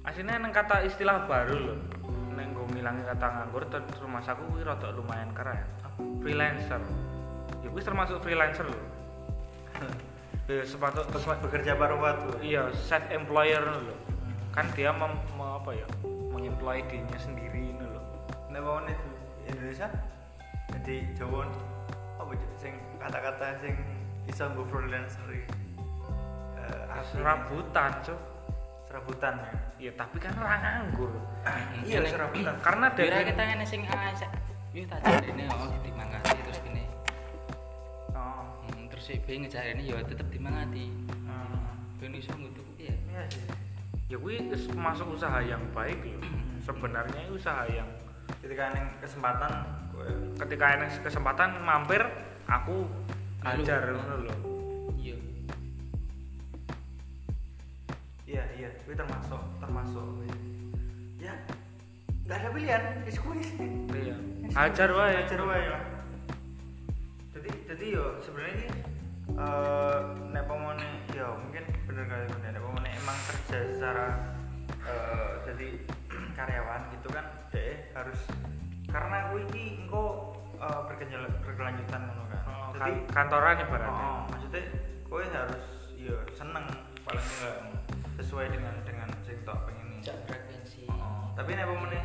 aslinya 0.00 0.40
neng 0.40 0.52
kata 0.56 0.80
istilah 0.88 1.28
baru 1.28 1.56
loh. 1.60 1.78
Neng 2.40 2.56
gue 2.56 2.66
ngilangi 2.72 3.04
kata 3.04 3.26
nganggur 3.28 3.68
terus 3.68 4.00
aku 4.00 4.42
kuwi 4.48 4.64
rada 4.64 4.88
lumayan 4.96 5.28
keren. 5.36 5.60
Freelancer. 6.24 6.80
Ya 7.60 7.68
kuwi 7.68 7.84
termasuk 7.84 8.16
freelancer 8.24 8.64
loh. 8.64 8.80
Ya 10.50 10.66
sepatu 10.66 11.06
terus 11.06 11.22
bekerja 11.30 11.78
paruh 11.78 12.02
waktu 12.02 12.42
iya 12.42 12.66
self 12.74 13.06
employer 13.14 13.62
loh. 13.62 13.94
Kan 14.50 14.66
dia 14.74 14.90
mem, 14.90 15.14
me- 15.38 15.54
apa 15.62 15.70
ya? 15.70 15.86
Mengemploy 16.34 16.82
dirinya 16.90 17.14
sendiri 17.22 17.70
ini 17.70 17.84
loh. 17.86 18.02
Nek 18.50 18.58
mau 18.58 18.82
nih 18.82 18.98
Indonesia 19.46 19.86
jadi 20.74 21.06
Jawa 21.14 21.46
apa 22.18 22.34
Cuk? 22.34 22.50
sing 22.58 22.74
kata-kata 22.98 23.62
sing 23.62 23.78
bisa 24.26 24.50
mbok 24.50 24.66
freelancer 24.74 25.22
iki. 25.30 25.46
Eh, 26.58 26.94
arti- 26.98 27.22
Serabutan, 28.90 29.34
ya. 29.38 29.50
Ya 29.80 29.92
tapi 29.94 30.18
kan 30.18 30.34
orang 30.34 30.60
nganggur. 30.60 31.12
Iya 31.86 31.98
Nek- 32.02 32.10
serabutan. 32.10 32.54
Karena 32.58 32.86
dari 32.90 33.22
kita 33.24 33.42
ngene 33.44 33.64
sing 33.64 33.80
ah 33.86 34.10
sek 34.12 34.30
yo 34.70 34.82
tak 34.84 34.98
jarine 35.00 35.46
oh 35.48 35.66
dimangati 35.80 36.30
terus 36.40 36.58
gini 36.60 36.86
Oh. 38.12 38.46
hmm, 38.64 38.86
terus 38.86 39.02
si 39.04 39.18
B 39.18 39.34
ngejarine 39.36 39.82
yo 39.82 39.98
tetep 40.00 40.26
dimangati 40.28 40.86
Hmm. 41.24 41.74
ben 41.96 42.12
iso 42.12 42.30
ngutuk 42.32 42.62
piye 42.76 42.94
Iya 43.04 43.22
sih. 43.26 43.42
ya 44.06 44.16
kuwi 44.16 44.38
wis 44.44 44.70
masuk 44.70 45.10
usaha 45.12 45.38
yang 45.40 45.58
baik 45.70 45.98
loh. 46.04 46.22
Sebenarnya 46.60 47.18
ini 47.20 47.30
usaha 47.30 47.62
yang 47.66 47.86
Ketika 48.36 48.70
neng 48.70 48.86
kesempatan 48.96 49.50
gue 49.90 50.06
ketika 50.38 50.64
ada 50.68 50.86
kesempatan 50.98 51.50
mampir 51.60 51.98
aku 52.46 52.86
ajar 53.42 53.90
ngono 53.90 54.34
iya 58.30 58.44
iya. 58.54 58.70
Gue 58.86 58.94
termasuk 58.94 59.40
termasuk 59.58 60.06
ya 61.18 61.34
nggak 62.24 62.38
ada 62.38 62.48
pilihan. 62.54 62.82
Wis 63.02 63.18
kuwi 63.18 63.42
iya. 63.98 64.16
Hajar 64.54 64.90
wae. 64.94 65.14
Hajar 65.18 65.40
wae 65.42 65.66
lah. 65.66 65.82
Jadi 67.34 67.50
jadi 67.66 67.84
yo 67.90 68.04
sebenarnya 68.22 68.54
ini 68.56 68.68
eh 69.30 69.98
nek 70.30 70.44
pemone 70.46 70.86
yo 71.10 71.34
mungkin 71.38 71.64
bener 71.86 72.04
kali 72.06 72.24
bener. 72.30 72.50
Nek 72.54 72.62
pemone 72.62 72.88
emang 72.94 73.18
kerja 73.26 73.58
secara 73.74 74.06
eh 74.86 75.30
jadi 75.44 75.68
karyawan 76.38 76.82
gitu 76.94 77.08
kan 77.10 77.26
deh 77.50 77.90
harus 77.92 78.20
karena 78.86 79.16
aku 79.28 79.38
ini 79.50 79.86
engko 79.86 80.34
berkelanjut- 80.60 81.40
berkelanjutan 81.42 82.00
ngono 82.04 82.24
kan. 82.28 82.40
Oh, 82.46 82.68
jadi 82.74 82.90
kan- 83.10 83.26
kantoran 83.26 83.56
ibaratnya. 83.58 84.06
Oh, 84.06 84.20
maksudnya 84.28 84.62
kowe 85.06 85.24
harus 85.24 85.64
yo 85.96 86.16
seneng 86.32 86.64
paling 87.02 87.22
enggak 87.22 87.56
sesuai 88.30 88.46
dengan 88.46 88.70
dengan 88.86 89.10
sing 89.26 89.34
tok 89.42 89.58
pengen 89.66 89.98
jak 90.06 90.14
frekuensi 90.30 90.86
Oh, 90.86 91.34
tapi 91.34 91.50
nek 91.58 91.66
pemene 91.66 91.98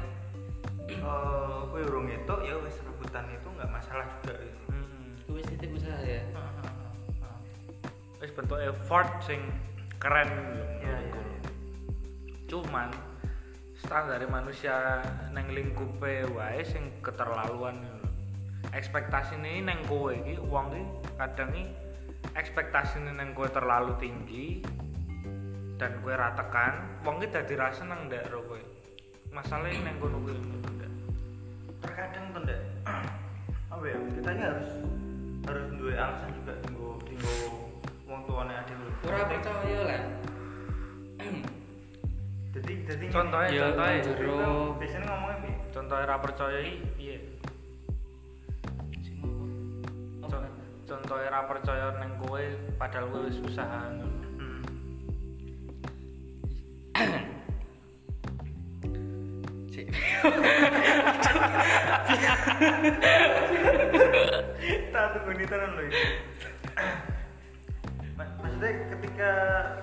eh 0.90 1.62
kowe 1.70 1.82
urung 1.86 2.10
itu 2.10 2.36
ya 2.50 2.58
wis 2.66 2.82
rebutan 2.82 3.30
itu 3.30 3.46
nggak 3.46 3.70
masalah 3.70 4.10
juga 4.10 4.34
gitu. 4.42 4.66
Hmm. 4.74 5.14
kuwi 5.30 5.46
titip 5.46 5.70
usaha 5.78 6.02
ya 6.02 6.26
wis 8.18 8.34
bentuk 8.34 8.58
effort 8.58 9.06
sing 9.22 9.38
keren 10.02 10.26
lho. 10.34 10.66
Iya, 10.82 10.98
iya, 10.98 11.14
iya. 11.14 11.40
cuman 12.50 12.90
standar 13.86 14.18
manusia 14.26 15.06
neng 15.30 15.54
lingkupe 15.54 16.26
wae 16.34 16.66
sing 16.66 16.90
keterlaluan 17.06 17.78
lho. 17.86 18.10
ekspektasine 18.74 19.62
neng 19.62 19.86
kowe 19.86 20.10
iki 20.10 20.42
wong 20.42 20.74
iki 20.74 20.86
kadang 21.22 21.54
iki 21.54 21.70
ekspektasine 22.34 23.14
neng 23.14 23.38
kowe 23.38 23.46
terlalu 23.46 23.94
tinggi 24.02 24.66
dan 25.76 25.92
kowe 26.00 26.12
ra 26.12 26.32
tekan 26.34 26.74
wong 27.02 27.20
iki 27.20 27.30
dadi 27.30 27.54
ra 27.54 27.68
seneng 27.70 28.08
ndak 28.08 28.24
karo 28.26 28.40
kowe 28.46 28.62
masalahnya 29.30 29.84
neng 29.84 29.96
kono 29.98 30.18
kuwi 30.20 30.32
ngono, 30.34 30.58
Ndak. 30.72 30.92
Terkadang 31.82 32.26
tuh 32.32 32.42
ndak 32.42 32.62
apa 33.76 33.84
ya 33.84 33.98
kita 34.10 34.30
ini 34.32 34.44
harus 34.46 34.70
harus 35.44 35.66
duwe 35.74 35.94
alasan 35.94 36.30
juga 36.34 36.54
tinggo 36.62 36.90
tinggo 37.04 37.34
wong 38.06 38.22
tuane 38.24 38.54
ade 38.54 38.74
lho. 38.74 38.88
ora 39.04 39.20
percaya 39.26 39.80
lah 39.84 40.02
Jadi 42.56 42.88
jadi 42.88 43.06
Contohnya, 43.12 43.50
Ya, 43.52 43.68
contohnya. 43.68 44.00
jero. 44.00 44.40
biasanya 44.80 45.06
ngomongnya 45.06 45.38
piye? 45.44 45.56
contohnya 45.70 46.06
ra 46.08 46.18
percaya 46.18 46.58
iki 46.58 46.76
piye 46.96 47.16
sing 48.98 49.16
apa 49.20 49.44
Con- 50.32 50.56
contohnya 50.88 51.28
ra 51.30 51.42
percaya 51.44 51.86
neng 52.00 52.12
kowe 52.18 52.44
padahal 52.80 53.06
kowe 53.12 53.28
wis 53.28 53.44
usaha 53.44 53.92
ngono. 53.92 54.25
Tak 64.94 65.06
tunggu 65.14 65.32
ini 65.36 65.46
lho 65.46 65.82
ini. 65.82 66.00
Ma- 68.16 68.34
Maksudnya 68.42 68.70
ketika 68.96 69.32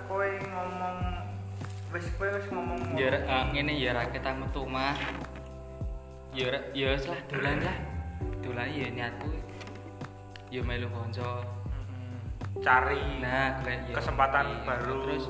kowe 0.09 0.25
ngomong 0.27 0.97
wis 1.93 2.07
kowe 2.17 2.29
wis 2.33 2.47
ngomong 2.49 2.81
ya 2.97 3.21
ah, 3.29 3.45
ngene 3.53 3.77
ya 3.77 3.93
ra 3.93 4.09
kita 4.09 4.33
metu 4.33 4.65
mah 4.65 4.97
ya 6.33 6.49
ya 6.73 6.97
lah 6.97 7.21
dolan 7.29 7.57
lah 7.61 7.77
dolan 8.41 8.69
ya 8.73 8.89
niatku 8.89 9.29
ya 10.49 10.65
melu 10.65 10.89
kanca 10.89 11.45
Mm-mm. 11.45 12.17
cari 12.65 13.21
nah 13.21 13.61
ya 13.61 13.93
kesempatan 13.93 14.45
iya, 14.49 14.65
baru. 14.65 14.97
terus 15.05 15.25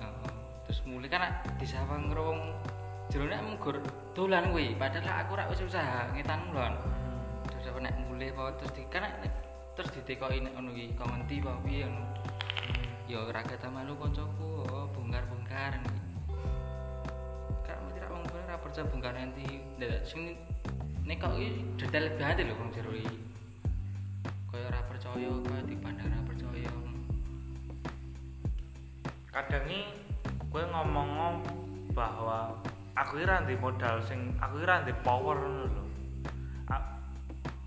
heeh. 0.00 0.32
terus 0.64 0.80
mulai 0.88 1.08
kan 1.12 1.28
disawang 1.60 2.08
ngrong 2.08 2.40
jero 3.16 3.32
nek 3.32 3.48
munggur 3.48 3.80
dolan 4.12 4.52
kuwi 4.52 4.76
padahal 4.76 5.24
aku 5.24 5.40
rak 5.40 5.48
wis 5.48 5.64
usaha 5.64 6.04
ngetan 6.12 6.52
mulon. 6.52 6.76
Terus 7.48 7.72
apa 7.72 7.78
nek 7.80 7.96
mulai 8.04 8.28
apa 8.28 8.52
terus 8.60 8.76
di 8.76 8.84
nek- 8.92 9.40
terus 9.72 9.88
ditekoki 9.96 10.44
nek 10.44 10.52
ngono 10.52 10.76
iki 10.76 10.92
kok 10.92 11.08
ngendi 11.08 11.40
apa 11.40 11.52
piye 11.64 11.88
ngono. 11.88 12.12
Ya 13.08 13.24
ora 13.24 13.40
kata 13.40 13.72
malu 13.72 13.96
kancaku 13.96 14.68
oh 14.68 14.84
bongkar-bongkar 14.92 15.80
kak 17.64 17.78
mesti 17.88 18.04
rak 18.04 18.12
wong 18.12 18.28
ora 18.28 18.60
percaya 18.60 18.84
bongkar 18.84 19.16
nanti 19.16 19.64
ndak 19.80 20.04
sing 20.04 20.36
nek 21.08 21.16
kok 21.16 21.40
iki 21.40 21.64
detail 21.80 22.12
banget 22.20 22.44
lho 22.44 22.52
wong 22.60 22.68
jero 22.76 22.92
iki. 22.92 23.16
Kaya 24.52 24.68
ora 24.68 24.80
percaya 24.92 25.30
kaya 25.40 25.62
dipandang 25.64 26.12
ora 26.12 26.20
percaya. 26.28 26.72
Kadang 29.32 29.64
ini 29.72 30.04
gue 30.52 30.64
ngomong 30.68 31.40
bahwa 31.96 32.52
aku 32.96 33.20
ini 33.20 33.28
ranti 33.28 33.54
modal 33.60 34.00
sing 34.08 34.32
aku 34.40 34.56
ini 34.56 34.66
ranti 34.66 34.92
power 35.04 35.36
ngono 35.36 35.64
lho. 35.68 35.84
A- 36.72 36.96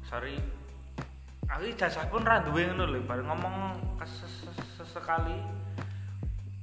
sorry. 0.10 0.36
Aku 1.50 1.62
ini 1.66 1.78
jasa 1.78 2.10
pun 2.10 2.26
ranti 2.26 2.50
ngono 2.50 2.84
lho 2.90 3.00
baru 3.06 3.24
ngomong 3.30 3.56
sesekali 4.76 5.38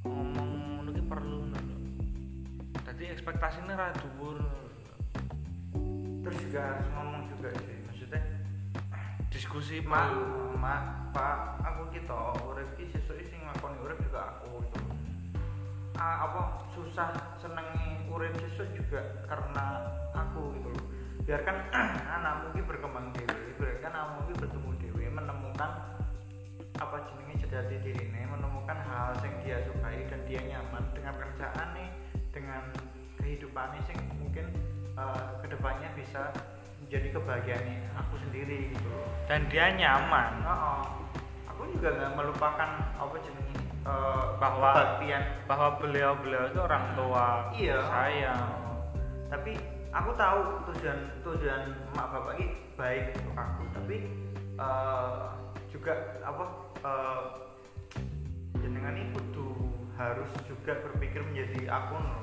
ngomong 0.03 0.51
ngono 0.83 0.91
ki 0.91 1.03
perlu 1.07 1.39
ngono 1.47 1.59
lho. 1.63 1.79
Jadi 2.91 3.03
ekspektasinya 3.15 3.75
ra 3.79 3.95
dhuwur. 3.95 4.43
Ngono 4.43 4.51
lho. 4.51 4.65
terus 6.27 6.43
juga 6.43 6.75
harus 6.75 6.89
ngomong 6.91 7.23
juga 7.31 7.55
sih 7.63 7.79
maksudnya 7.87 8.19
diskusi 9.31 9.79
mak 9.79 10.11
mak 10.59 11.15
pak 11.15 11.55
aku 11.63 11.87
gitu 11.95 12.19
urip 12.51 12.67
ki 12.75 12.91
sesuk 12.91 13.15
sing 13.31 13.47
nglakoni 13.47 13.79
urip 13.79 13.95
juga 14.03 14.35
aku 14.35 14.59
gitu 14.67 14.86
ah, 15.97 16.17
apa 16.29 16.41
susah 16.73 17.09
senengi 17.41 18.09
urip 18.13 18.33
sesuk 18.41 18.69
juga 18.77 19.01
karena 19.25 19.93
aku 20.13 20.53
gitu 20.57 20.69
loh. 20.73 20.87
Biarkan 21.27 21.57
anakmu 22.21 22.55
ki 22.55 22.63
berkembang 22.65 23.11
dewi 23.17 23.51
biarkan 23.59 23.93
anakmu 23.93 24.21
ki 24.31 24.35
bertumbuh 24.39 24.75
dewi 24.79 25.09
menemukan 25.11 25.71
apa 26.77 26.97
jenenge 27.09 27.49
jati 27.49 27.77
diri 27.81 28.05
ini 28.13 28.29
menemukan 28.29 28.77
hal 28.85 29.17
yang 29.25 29.35
dia 29.43 29.57
sukai 29.65 30.05
dan 30.13 30.21
dia 30.29 30.41
nyaman 30.45 30.85
dengan 30.93 31.15
kerjaan 31.17 31.69
nih 31.73 31.89
dengan 32.31 32.63
kehidupan 33.17 33.81
sing 33.89 33.97
mungkin 34.21 34.47
eh, 34.95 35.25
ke 35.41 35.47
depannya 35.49 35.89
bisa 35.97 36.31
menjadi 36.85 37.09
kebahagiaan 37.19 37.67
aku 37.99 38.15
sendiri 38.23 38.71
gitu 38.71 38.91
dan 39.27 39.49
dia 39.51 39.75
nyaman. 39.75 40.45
Oh, 40.47 40.85
aku 41.51 41.67
juga 41.75 41.91
nggak 41.99 42.13
melupakan 42.15 42.71
apa 42.95 43.17
jenenge 43.25 43.66
eh, 43.87 44.25
Bahwa- 44.37 44.99
bahwa 45.47 45.69
beliau-beliau 45.79 46.51
itu 46.51 46.61
orang 46.61 46.85
tua 46.99 47.27
Iya. 47.55 47.79
saya 47.87 48.35
Tapi 49.27 49.59
aku 49.91 50.11
tahu 50.15 50.39
tujuan 50.71 50.99
tujuan 51.23 51.63
mak 51.95 52.15
bapak 52.15 52.35
ini 52.39 52.47
baik 52.75 53.15
untuk 53.19 53.35
aku. 53.35 53.63
Tapi 53.75 53.97
eh, 54.59 55.13
juga 55.71 55.93
apa 56.23 56.45
eh, 56.83 57.23
jenengan 58.63 58.95
ini 58.95 59.11
kudu 59.15 59.51
harus 59.97 60.29
juga 60.45 60.77
berpikir 60.85 61.25
menjadi 61.25 61.71
aku 61.73 61.95
no. 61.97 62.19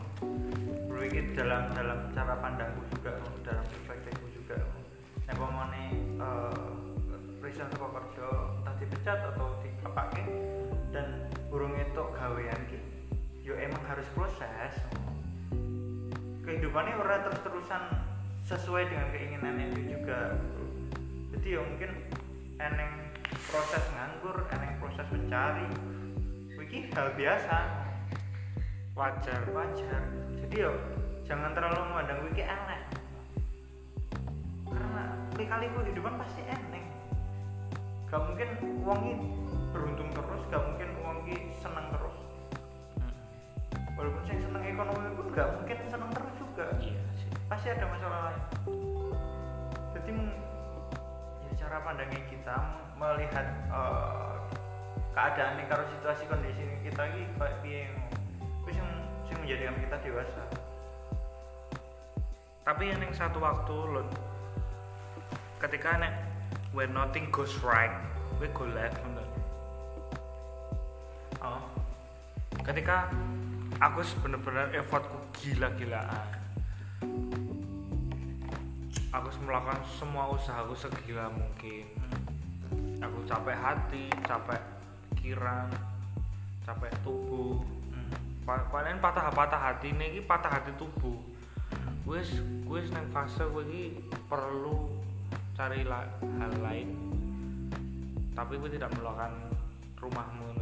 berpikir 0.88 1.34
dalam 1.34 1.68
dalam 1.74 2.00
cara 2.14 2.38
pandangku 2.40 2.86
juga 2.94 3.18
no. 3.20 3.30
dalam 3.44 3.66
perspektifku 3.68 4.28
juga 4.32 4.56
no. 4.62 4.80
Pamane 5.34 5.84
eh 6.22 6.64
resign 7.42 7.68
saka 7.68 7.88
kerja 7.90 8.28
entah 8.62 8.76
dipecat 8.80 9.20
atau 9.34 9.48
dikapake 9.60 10.24
dan 10.96 11.08
burung 11.54 11.78
itu 11.78 12.04
gawean 12.18 12.58
ki. 12.66 12.82
Yo 13.46 13.54
emang 13.54 13.86
harus 13.86 14.10
proses. 14.18 14.74
Kehidupannya 16.42 16.98
ora 16.98 17.30
terus-terusan 17.30 17.94
sesuai 18.50 18.90
dengan 18.90 19.14
keinginan 19.14 19.62
itu 19.62 19.94
juga. 19.94 20.34
Jadi 21.30 21.54
ya 21.54 21.62
mungkin 21.62 21.92
eneng 22.58 22.92
proses 23.54 23.86
nganggur 23.94 24.50
eneng 24.50 24.82
proses 24.82 25.06
mencari. 25.14 25.70
Wiki 26.58 26.90
hal 26.90 27.14
biasa. 27.14 27.58
Wajar. 28.98 29.46
Wajar. 29.54 30.02
Jadi 30.42 30.56
yo 30.58 30.74
jangan 31.30 31.54
terlalu 31.54 31.86
memandang 31.86 32.20
wiki 32.34 32.50
elek. 32.50 32.82
Karena 34.74 35.06
kali-kali 35.38 35.70
kehidupan 35.70 36.18
pasti 36.18 36.42
eneng. 36.50 36.86
Gak 38.10 38.26
mungkin 38.26 38.50
uangnya 38.82 39.16
beruntung 39.70 40.10
terus 40.18 40.42
gak 40.50 40.66
mungkin 40.66 40.90
senang 41.64 41.88
terus. 41.96 42.18
Walaupun 43.96 44.22
saya 44.28 44.40
senang 44.44 44.64
ekonomi 44.68 45.10
pun 45.16 45.28
gak 45.32 45.48
mungkin 45.56 45.78
senang 45.88 46.12
terus 46.12 46.34
juga. 46.36 46.66
Iya 46.84 47.02
sih. 47.16 47.30
Pasti 47.48 47.68
ada 47.72 47.86
masalah 47.88 48.20
lain. 48.28 48.44
Jadi 49.96 50.12
ya 51.48 51.52
cara 51.64 51.78
pandangnya 51.86 52.22
kita 52.28 52.58
melihat 53.00 53.46
eh, 53.72 54.36
keadaan 55.16 55.54
nih 55.62 55.68
kalau 55.72 55.86
situasi 55.98 56.24
kondisi 56.28 56.64
kita 56.84 57.02
ini 57.16 57.24
kayak 57.40 57.56
piye 57.64 57.88
itu 57.88 58.70
yang 58.76 58.90
yang 59.32 59.40
menjadikan 59.40 59.76
kita 59.80 59.96
dewasa. 60.04 60.44
Tapi 62.64 62.84
yang 62.92 63.00
yang 63.00 63.16
satu 63.16 63.40
waktu 63.40 63.76
lo 63.76 64.04
ketika 65.64 65.96
nek 65.96 66.12
when 66.76 66.92
nothing 66.92 67.32
goes 67.32 67.56
right 67.64 67.92
we 68.42 68.52
go 68.52 68.68
left 68.68 69.00
ketika 72.64 73.12
aku 73.84 74.00
bener-bener 74.24 74.72
effortku 74.80 75.20
gila-gilaan 75.36 76.28
harus 79.14 79.36
melakukan 79.46 79.78
semua 80.00 80.32
usahaku 80.34 80.74
segila 80.74 81.30
mungkin. 81.30 81.86
Aku 83.04 83.20
capek 83.30 83.54
hati 83.60 84.10
capek 84.26 84.58
pikiran 85.14 85.70
capek 86.64 86.90
tubuh. 87.04 87.62
Hmm. 87.94 88.10
Pa- 88.48 88.66
paling 88.72 88.98
patah 89.04 89.30
patah 89.30 89.60
hati 89.60 89.92
ini 89.94 90.24
patah 90.24 90.58
hati 90.58 90.72
tubuh. 90.80 91.20
Wis 92.08 92.42
wis 92.66 92.90
nang 92.90 93.06
fase 93.14 93.44
kowe 93.44 93.62
iki 93.62 94.02
perlu 94.26 94.90
cari 95.54 95.86
hal 95.86 96.54
lain. 96.64 96.90
Tapi 98.34 98.58
gue 98.58 98.72
tidak 98.74 98.90
melakukan 98.98 99.36
rumahmu 100.02 100.58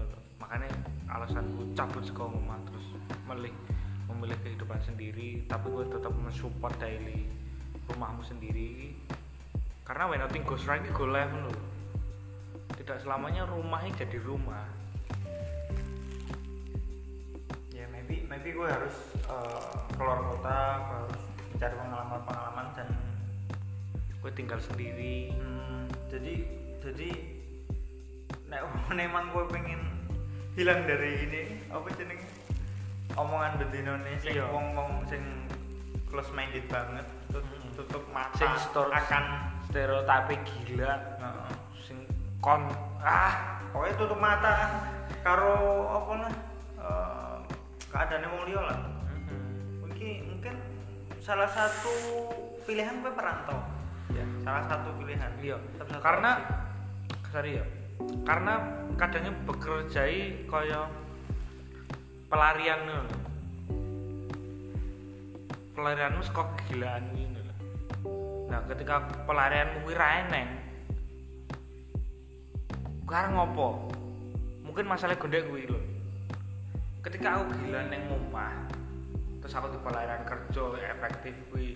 makanya 1.11 1.27
alasanku 1.27 1.75
cabut 1.75 2.03
sekolah 2.07 2.31
rumah 2.31 2.55
terus 2.71 2.87
memilih 3.27 3.53
memilih 4.07 4.37
kehidupan 4.47 4.79
sendiri 4.79 5.43
tapi 5.43 5.67
gue 5.67 5.85
tetap 5.91 6.15
mensupport 6.15 6.71
daily 6.79 7.27
rumahmu 7.91 8.23
sendiri. 8.23 8.95
Karena 9.83 10.07
when 10.07 10.23
nothing 10.23 10.47
goes 10.47 10.63
right 10.71 10.79
go 10.95 11.03
left 11.11 11.35
lho. 11.35 11.51
tidak 12.79 13.03
selamanya 13.03 13.43
rumahnya 13.45 13.91
jadi 14.07 14.23
rumah. 14.23 14.63
Ya 17.75 17.85
maybe 17.91 18.23
maybe 18.31 18.55
gue 18.55 18.67
harus 18.71 18.95
eh, 19.27 19.75
keluar 19.99 20.23
kota 20.31 20.57
gue 20.79 20.97
harus 21.11 21.23
mencari 21.51 21.75
pengalaman 21.75 22.21
pengalaman 22.23 22.67
dan 22.73 22.87
gue 24.15 24.31
tinggal 24.31 24.59
sendiri. 24.63 25.35
Hmm, 25.35 25.91
jadi 26.07 26.35
jadi 26.79 27.09
nek 28.47 28.63
emang 29.11 29.27
gue 29.35 29.43
pengen 29.51 29.90
hilang 30.61 30.85
dari 30.85 31.25
ini 31.25 31.41
apa 31.73 31.89
jenenge 31.97 32.21
omongan 33.17 33.57
bedino 33.57 33.97
nih 33.97 34.15
sing 34.21 34.37
Iya. 34.37 34.45
wong 34.53 34.77
wong 34.77 34.91
sing 35.09 35.23
close 36.05 36.29
minded 36.31 36.61
banget 36.69 37.01
tut- 37.33 37.41
Hmm. 37.41 37.73
tutup 37.73 38.05
mata 38.13 38.37
sing 38.37 38.53
store 38.61 38.93
akan 38.93 39.23
stereotipe 39.65 40.37
gila. 40.45 40.93
Heeh. 41.17 41.51
sing 41.81 41.97
kon 42.37 42.69
ah! 43.01 43.57
Pokoknya 43.73 43.95
tutup 43.97 44.19
mata 44.19 44.53
karo 45.23 45.55
apa 45.89 46.13
lah 46.21 46.33
eh, 46.77 47.35
keadaannya 47.89 48.27
wong 48.29 48.43
liya 48.45 48.61
lah. 48.61 48.77
Mungkin 49.81 50.15
mungkin 50.29 50.53
salah 51.17 51.49
satu 51.49 51.89
pilihan 52.63 53.01
gue 53.01 53.11
perantau. 53.11 53.57
Ya 54.11 54.25
salah 54.43 54.63
satu 54.69 54.93
pilihan. 54.95 55.31
Iya. 55.41 55.57
Karena 55.97 56.31
sorry 57.31 57.57
ya 57.57 57.65
karena 58.21 58.53
kadangnya 58.95 59.33
bekerjai 59.49 60.45
kaya 60.45 60.87
pelarian 62.29 62.79
lho. 62.85 63.01
Pelarianmu 65.73 66.21
kok 66.29 66.47
kegilaan 66.61 67.05
ini 67.17 67.39
lho. 67.41 67.55
Nah 68.47 68.61
ketika 68.69 69.01
pelarianmu 69.25 69.83
kuwi 69.83 69.95
ra 69.97 70.25
eneng 70.27 70.49
ngopo? 73.11 73.91
Mungkin 74.63 74.87
masalah 74.87 75.19
gondek 75.19 75.43
kuwi 75.49 75.67
lho. 75.67 75.79
Ketika 77.01 77.41
aku 77.41 77.57
gila 77.59 77.89
neng 77.89 78.05
omah 78.07 78.53
terus 79.41 79.57
aku 79.57 79.73
di 79.73 79.79
pelarian 79.81 80.21
kerja 80.21 80.63
efektif 80.93 81.33
kuwi 81.49 81.73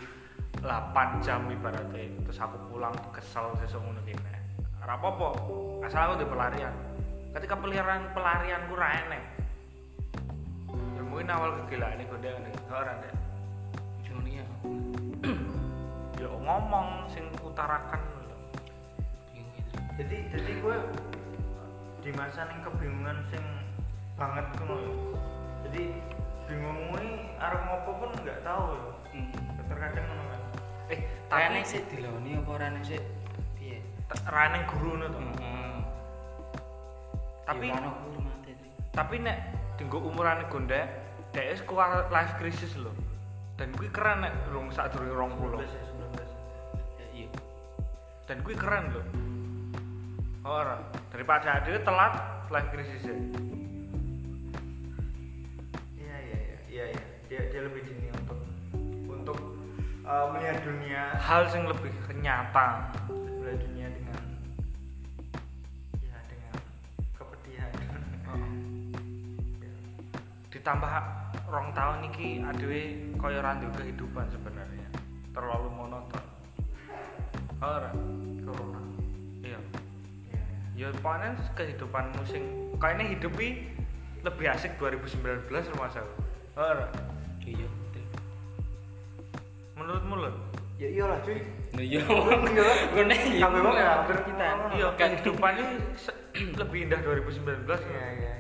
8 0.62 1.26
jam 1.26 1.50
ibaratnya. 1.50 2.06
Terus 2.30 2.40
aku 2.40 2.56
pulang 2.70 2.94
kesel 3.12 3.52
ngono 3.82 4.00
kene 4.06 4.45
ora 4.86 5.02
apa-apa. 5.02 5.30
Asal 5.82 6.14
aku 6.14 6.22
di 6.22 6.28
pelarian. 6.30 6.74
Ketika 7.34 7.58
pelarian 7.58 8.06
pelarianku 8.14 8.74
ra 8.78 8.90
eneng 9.02 9.24
ya 10.96 11.02
mungkin 11.04 11.28
awal 11.28 11.52
kegilaan 11.66 12.00
ini 12.00 12.08
gondek 12.08 12.32
ngene 12.32 12.52
ora 12.72 12.94
deh 13.02 13.14
ya. 14.30 14.46
Ya 16.22 16.32
ngomong 16.32 17.12
sing 17.12 17.28
utarakan 17.44 18.00
jadi 19.96 20.28
jadi 20.32 20.52
gue 20.60 20.78
di 22.04 22.12
masa 22.16 22.48
ning 22.52 22.60
kebingungan 22.64 23.20
sing 23.32 23.44
banget 24.20 24.44
ngono. 24.60 24.76
Lho. 24.76 24.94
jadi 25.68 25.84
bingung 26.48 26.80
kuwi 26.92 27.08
arep 27.40 27.62
ngopo 27.68 27.92
pun 28.00 28.12
nggak 28.24 28.40
tahu 28.44 28.96
Hmm. 29.16 29.32
terkadang 29.72 30.04
ngono 30.12 30.24
kan 30.28 30.42
eh 30.92 31.00
tapi 31.32 31.64
sih 31.64 31.80
diloni 31.88 32.36
apa 32.36 32.52
ora 32.52 32.68
nek 32.68 32.84
sih? 32.84 33.00
Piye? 34.06 34.30
ra 34.30 34.42
eneng 34.50 34.64
guru 34.70 34.88
ngono 34.94 35.06
to. 35.10 35.20
Heeh. 35.20 35.76
tapi 37.46 37.66
Ya, 37.70 37.78
guru 37.78 38.20
mati 38.26 38.52
tapi 38.96 39.16
nek 39.22 39.38
dinggo 39.78 40.00
umuran 40.02 40.46
gondek 40.50 40.88
dhek 41.36 41.46
wis 41.52 41.62
keluar 41.68 42.08
life 42.10 42.34
crisis 42.40 42.74
lho. 42.80 42.94
Dan 43.56 43.72
kuwi 43.76 43.88
keren 43.92 44.24
nek 44.24 44.34
rong 44.52 44.72
sak 44.72 44.92
durunge 44.96 45.36
20 45.36 45.64
19 45.64 45.64
ya 45.64 45.84
19 45.96 47.00
Ya 47.00 47.08
iya. 47.16 47.30
dan 48.28 48.38
kuwi 48.44 48.56
keren 48.56 48.92
lho. 48.94 49.02
Ora. 50.46 50.78
Daripada 51.10 51.64
dia 51.66 51.82
telat 51.82 52.14
life 52.54 52.70
crisis 52.72 53.02
ya. 53.04 53.18
Iya 55.98 56.18
iya 56.22 56.40
iya. 56.40 56.58
Iya 56.70 56.86
iya. 56.94 57.04
Dia 57.26 57.42
dia 57.52 57.62
lebih 57.66 57.82
dini 57.84 58.08
untuk 58.14 58.40
untuk 59.10 59.40
uh, 60.06 60.30
melihat 60.36 60.62
dunia. 60.64 61.18
Hal 61.20 61.50
sing 61.50 61.66
lebih 61.68 61.92
nyata. 62.22 62.90
Melihat 63.12 63.60
dunia 63.70 63.85
ditambah 70.66 70.94
rong 71.46 71.70
tahun 71.78 72.10
iki 72.10 72.42
adewe 72.42 72.98
kaya 73.22 73.38
randu 73.38 73.70
kehidupan 73.78 74.26
sebenarnya. 74.34 74.90
Terlalu 75.30 75.70
monoton. 75.70 76.26
Ora? 77.62 77.94
Corona. 78.42 78.82
Iya. 79.46 79.62
Iya 80.74 80.90
ya 80.90 81.00
panen 81.06 81.38
kehidupanmu 81.54 82.18
sing 82.26 82.42
kayaknya 82.82 83.14
hidupi 83.14 83.62
lebih 84.26 84.46
asik 84.58 84.74
2019 84.82 85.54
rumah 85.54 85.90
saya. 85.94 86.10
Ora? 86.58 86.90
Iya. 87.46 87.70
menurutmu 89.78 90.18
lho 90.18 90.32
ya 90.82 90.90
iyalah 90.90 91.22
cuy. 91.22 91.46
Nah 91.78 91.84
iya. 91.86 92.02
Iya. 92.10 92.74
Gue 92.90 93.04
nih 93.06 93.20
iya. 93.38 93.46
Ya 93.54 93.86
hampir 94.02 94.18
kita. 94.26 94.46
iya 94.74 94.88
kehidupannya 94.98 95.66
lebih 96.66 96.90
indah 96.90 97.00
2019 97.06 97.70
iya 97.70 98.06
iya 98.18 98.35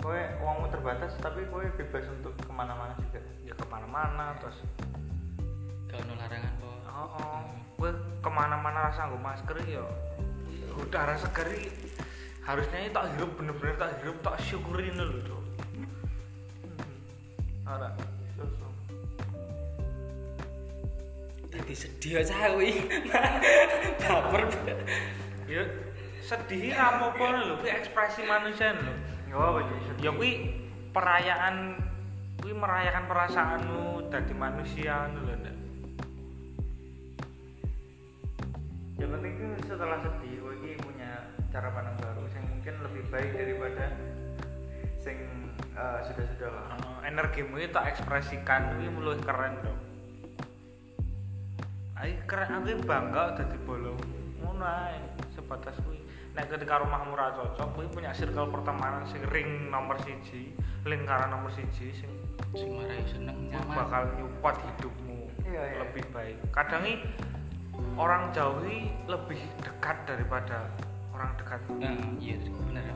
kowe 0.00 0.16
uangmu 0.16 0.66
terbatas 0.72 1.12
tapi 1.20 1.44
kowe 1.52 1.64
bebas 1.76 2.04
untuk 2.08 2.32
ke 2.40 2.52
mana-mana 2.52 2.96
juga 3.04 3.20
ya 3.44 3.52
ke 3.52 3.66
mana-mana 3.68 4.32
terus 4.40 4.58
Gak 5.90 6.06
ono 6.06 6.14
larangan 6.16 6.52
kok. 6.62 6.76
oh, 6.88 7.08
oh. 7.18 7.40
gue 7.80 7.90
ke 8.22 8.30
mana-mana 8.30 8.88
rasa 8.88 9.10
gue 9.12 9.20
masker 9.20 9.56
ya 9.68 9.84
udara 10.80 11.14
segar 11.20 11.48
iki 11.52 11.72
harusnya 12.46 12.78
ini 12.80 12.90
tak 12.94 13.06
hirup 13.14 13.30
bener-bener 13.36 13.76
tak 13.76 13.92
hirup 14.00 14.16
tak 14.24 14.36
syukurin 14.40 14.96
dulu 14.96 15.18
tuh 15.22 15.42
ora 17.70 17.94
so-so. 18.34 18.66
Tadi 21.54 21.70
sedih 21.70 22.18
aja 22.18 22.50
kuwi. 22.50 22.82
Baper. 24.02 24.42
ya 25.46 25.62
sedih 26.22 26.74
ra 26.74 26.98
apa-apa 26.98 27.26
lho 27.42 27.54
ekspresi 27.66 28.22
manusia 28.26 28.74
lho 28.74 28.94
jadi 29.30 29.82
sedih. 29.86 30.02
ya 30.02 30.10
kuwi 30.10 30.32
perayaan 30.90 31.78
kuwi 32.42 32.52
merayakan 32.56 33.04
perasaanmu 33.06 34.10
dari 34.10 34.34
manusia 34.34 35.06
ngono 35.14 35.22
lho 35.22 35.34
Ndak. 35.38 35.56
yang 38.98 39.10
penting 39.14 39.32
itu 39.38 39.46
setelah 39.70 39.98
sedih 40.02 40.34
kowe 40.42 40.54
iki 40.58 40.82
punya 40.82 41.10
cara 41.54 41.68
pandang 41.70 41.96
baru 42.02 42.24
yang 42.34 42.44
mungkin 42.50 42.74
lebih 42.90 43.02
baik 43.14 43.30
daripada 43.38 43.86
sing 44.98 45.16
eh, 45.78 45.98
sudah-sudah 46.10 46.50
lah 46.50 46.66
Eh, 47.00 47.08
energimu 47.08 47.54
itu 47.62 47.70
tak 47.70 47.96
ekspresikan 47.96 48.76
kuwi 48.76 48.90
luwih 48.90 49.20
keren 49.22 49.54
dong 49.62 49.80
Ayo 52.00 52.16
keren 52.24 52.48
aku 52.48 52.80
bangga 52.84 53.36
dadi 53.36 53.58
bolo 53.68 53.92
ngono 54.40 54.64
ae 54.64 54.96
sebatas 55.36 55.76
kuwi 55.84 55.99
nek 56.30 56.46
ketika 56.46 56.78
rumahmu 56.78 57.12
ra 57.12 57.34
cocok 57.34 57.68
kuwi 57.74 57.86
punya 57.90 58.14
circle 58.14 58.46
pertemanan 58.48 59.02
sing 59.04 59.18
ring 59.28 59.66
nomor 59.68 59.98
siji 60.00 60.54
lingkaran 60.86 61.28
nomor 61.28 61.50
siji 61.50 61.90
sing 61.92 62.10
Sing 62.50 62.74
marai 62.74 62.98
seneng 63.06 63.36
nyaman. 63.46 63.74
bakal 63.76 64.02
nyupport 64.16 64.56
hidupmu 64.58 65.18
Iya, 65.44 65.62
iya. 65.66 65.78
lebih 65.82 66.04
baik 66.10 66.36
kadang 66.50 66.82
i 66.82 66.94
orang 67.94 68.30
jauh 68.30 68.58
lebih 69.06 69.38
dekat 69.60 69.96
daripada 70.06 70.66
orang 71.10 71.30
dekat 71.34 71.58
Nah, 71.78 71.94
iya 72.18 72.38
bener 72.38 72.84
ya. 72.86 72.94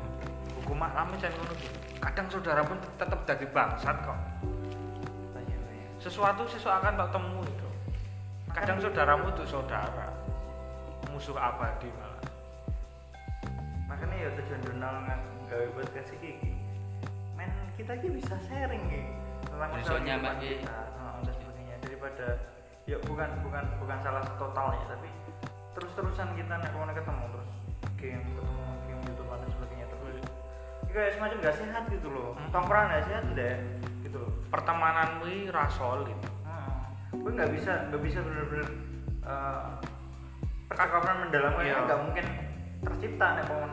hukum 0.58 0.78
alamnya 0.78 1.18
jangan 1.18 1.38
ngono 1.38 1.54
kadang 1.98 2.26
saudara 2.30 2.62
pun 2.62 2.78
tetap 2.94 3.20
jadi 3.26 3.46
bangsat 3.50 3.96
kok 4.00 4.18
tanya 5.34 5.56
tanya 5.58 5.86
sesuatu 5.98 6.42
sesuatu 6.46 6.78
akan 6.82 6.92
tak 6.94 7.08
temu 7.10 7.40
itu 7.42 7.68
kadang 8.54 8.78
saudaramu 8.78 9.26
itu 9.30 9.44
saudara 9.44 10.06
musuh 11.10 11.36
abadi 11.36 11.90
ya 14.24 14.32
tujuan 14.40 14.80
nggak 14.80 15.20
gawe 15.52 15.66
podcast 15.76 16.10
iki 16.16 16.40
men 17.36 17.52
kita 17.76 17.92
iki 18.00 18.08
bisa 18.08 18.32
sharing 18.48 18.80
iki. 18.88 19.04
Tentang 19.52 19.68
masalah 19.68 20.00
iki. 20.40 20.64
kita 20.64 20.72
Heeh, 20.72 21.14
dan 21.28 21.34
sebagainya. 21.44 21.76
Daripada 21.84 22.26
ya 22.88 22.96
bukan 23.04 23.28
bukan 23.44 23.64
bukan 23.84 23.98
salah 24.00 24.24
totalnya 24.40 24.84
tapi 24.88 25.08
terus 25.76 25.90
terusan 25.92 26.32
kita 26.40 26.56
nek 26.56 26.72
ketemu 26.72 27.24
terus 27.36 27.50
game 28.00 28.24
ketemu 28.24 28.64
game 28.88 29.02
YouTube 29.04 29.28
dan 29.28 29.50
sebagainya 29.52 29.86
terus 29.92 30.16
itu 30.16 30.32
kayak 30.94 31.10
semacam 31.20 31.36
gak 31.44 31.56
sehat 31.60 31.82
gitu 31.92 32.08
loh. 32.08 32.28
Hmm. 32.32 32.48
tongkrongan 32.48 32.88
gak 32.96 33.04
sehat 33.12 33.24
deh 33.36 33.56
gitu 34.08 34.16
loh. 34.24 34.32
Pertemanan 34.48 35.08
kuwi 35.20 35.52
ra 35.52 35.68
solid. 35.68 36.08
Gue 37.12 37.30
nggak 37.30 37.52
bisa 37.52 37.92
nggak 37.92 38.02
bisa 38.02 38.18
bener-bener 38.24 38.68
uh, 39.28 39.76
percakapan 40.64 41.28
mendalam 41.28 41.52
kayak 41.60 41.76
nggak 41.84 42.00
mungkin 42.00 42.26
tercipta 42.88 43.26
nek 43.36 43.44
mau 43.52 43.68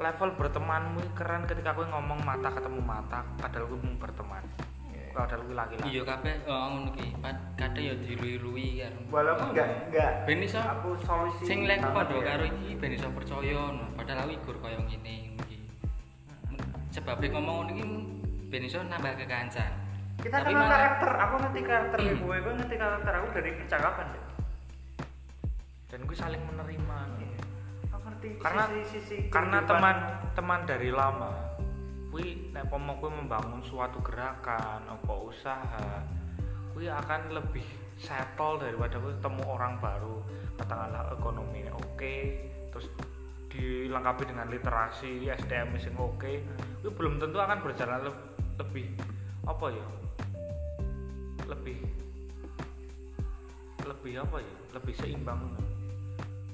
level 0.00 0.32
bertemanmu 0.34 1.12
keren 1.12 1.44
ketika 1.44 1.70
aku 1.70 1.84
ngomong 1.84 2.18
mata 2.20 2.48
ketemu 2.48 2.80
mata 2.80 3.20
padahal 3.36 3.68
gue 3.68 3.78
mau 3.78 3.94
berteman. 3.98 4.42
Padahal 5.10 5.42
gue 5.42 5.52
laki-laki. 5.52 5.88
Iya 5.90 6.02
kabeh 6.04 6.34
oh 6.46 6.66
ngono 6.70 6.90
ki 6.92 7.06
Pad- 7.18 7.44
kadang 7.54 7.82
ya 7.82 7.94
dilui-lui 7.94 8.80
kan 8.80 8.94
walaupun 9.08 9.46
nggak 9.52 9.68
nggak 9.90 10.12
ben 10.24 10.40
iso 10.40 10.56
aku 10.56 10.94
solusi 11.02 11.44
sing 11.44 11.66
lek 11.66 11.82
padha 11.82 12.14
dia. 12.14 12.24
karo 12.24 12.44
iki 12.46 12.68
ben 12.74 12.90
iso 12.90 13.10
percaya 13.10 13.60
no. 13.68 13.84
padahal 13.92 14.24
aku 14.24 14.32
igur 14.32 14.56
kaya 14.58 14.78
ngene 14.78 15.14
iki. 15.36 15.58
Sebab 16.90 17.20
ngomong 17.20 17.54
ngono 17.60 17.70
iki 17.70 17.84
ben 18.48 18.62
iso 18.62 18.80
nambah 18.80 19.14
kekancan. 19.16 19.72
Kita 20.16 20.36
Tapi 20.36 20.48
kenal 20.48 20.62
malah- 20.62 20.72
karakter 20.74 21.10
aku 21.18 21.34
ngerti 21.38 21.60
karakter 21.62 21.98
Hmm. 21.98 22.18
gue 22.20 22.36
gue 22.38 22.52
ngerti 22.54 22.76
karakter 22.76 23.12
aku 23.14 23.26
dari 23.32 23.50
percakapan 23.54 24.06
deh 24.10 24.24
dan 25.90 26.06
gue 26.06 26.14
saling 26.14 26.38
menerima 26.44 26.98
ngerti 28.20 28.36
karena 28.36 28.64
sisi, 28.68 29.00
sisi 29.00 29.16
karena 29.32 29.64
kehidupan. 29.64 29.80
teman 29.80 29.96
teman 30.36 30.60
dari 30.68 30.90
lama 30.92 31.32
kui 32.12 32.52
nek 32.52 32.68
pomo 32.68 33.00
kui 33.00 33.08
membangun 33.08 33.64
suatu 33.64 33.96
gerakan 34.04 34.84
apa 34.84 35.12
usaha 35.24 36.04
kui 36.76 36.84
akan 36.84 37.32
lebih 37.32 37.64
settle 37.96 38.60
daripada 38.60 39.00
kui 39.00 39.12
ketemu 39.16 39.42
orang 39.48 39.80
baru. 39.80 40.20
Katakanlah 40.60 41.16
ekonomi 41.16 41.64
oke 41.72 42.16
terus 42.68 42.86
dilengkapi 43.48 44.28
dengan 44.28 44.52
literasi 44.52 45.24
SDM 45.24 45.72
yang 45.80 45.96
oke 45.96 46.32
kui 46.84 46.92
belum 46.92 47.16
tentu 47.16 47.40
akan 47.40 47.58
berjalan 47.64 48.04
le- 48.04 48.24
lebih 48.60 48.86
apa 49.48 49.66
ya? 49.72 49.86
Lebih 51.48 51.78
lebih 53.88 54.12
apa 54.20 54.36
ya? 54.44 54.54
Lebih 54.76 54.94
seimbang. 55.00 55.40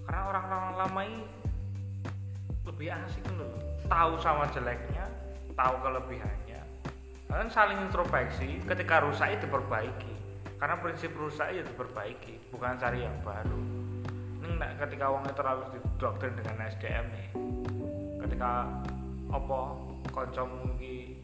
Karena 0.06 0.30
orang-orang 0.30 0.62
lama 0.78 1.00
ini 1.02 1.45
lebih 2.66 2.90
asik 2.90 3.22
loh 3.38 3.48
tahu 3.86 4.18
sama 4.18 4.50
jeleknya 4.50 5.06
tahu 5.56 5.74
kelebihannya. 5.80 6.60
Kalian 7.26 7.50
saling 7.50 7.78
introspeksi 7.80 8.60
ketika 8.68 9.02
rusak 9.02 9.34
itu 9.34 9.48
diperbaiki. 9.48 10.12
Karena 10.56 10.76
prinsip 10.80 11.12
rusak 11.16 11.52
itu 11.52 11.64
diperbaiki 11.64 12.52
bukan 12.52 12.76
cari 12.76 13.04
yang 13.04 13.16
baru. 13.24 13.60
Ini 14.46 14.78
ketika 14.78 15.10
uangnya 15.10 15.34
terlalu 15.34 15.64
didoktrin 15.74 16.34
dengan 16.38 16.56
SDM 16.70 17.06
nih 17.12 17.28
ketika 18.24 18.68
apa 19.32 19.60
koncomu 20.12 20.76
iki 20.76 21.20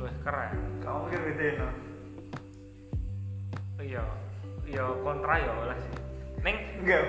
luwih 0.00 0.16
keren. 0.20 0.58
Kamu 0.82 0.98
mikir 1.08 1.20
gitu 1.32 1.42
ya 1.44 1.68
iya 3.84 4.04
iya 4.64 4.84
kontra 5.04 5.34
ya 5.38 5.52
oleh 5.64 5.78
sih. 5.80 5.94
Neng 6.44 6.56
enggak 6.82 7.04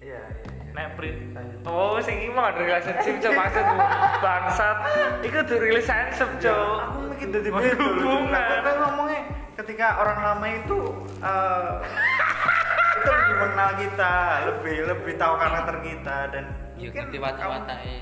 iya 0.00 0.20
iya 0.20 0.55
nek 0.76 0.92
print 1.00 1.32
oh 1.64 1.96
sing 2.04 2.20
iki 2.20 2.30
mau 2.36 2.52
relationship 2.52 3.16
cok 3.24 3.32
maksudmu 3.32 3.80
bangsat 4.20 4.76
iku 5.24 5.38
tuh 5.48 5.56
relationship 5.56 6.30
cok 6.44 6.76
aku 6.84 6.98
mikir 7.16 7.28
beda 7.32 7.72
hubungan. 7.80 8.28
Aku 8.36 8.60
kan 8.60 8.76
ngomongnya 8.84 9.20
ketika 9.56 9.86
orang 10.04 10.18
lama 10.20 10.46
itu 10.52 10.78
eh, 11.24 11.72
itu 12.96 13.08
lebih 13.12 13.36
mengenal 13.40 13.70
kita, 13.80 14.14
lebih 14.52 14.76
lebih 14.88 15.12
tahu 15.16 15.34
karakter 15.40 15.76
kita 15.84 16.18
dan 16.32 16.44
Ya, 16.76 16.92
mungkin 16.92 17.08
ngerti 17.08 17.18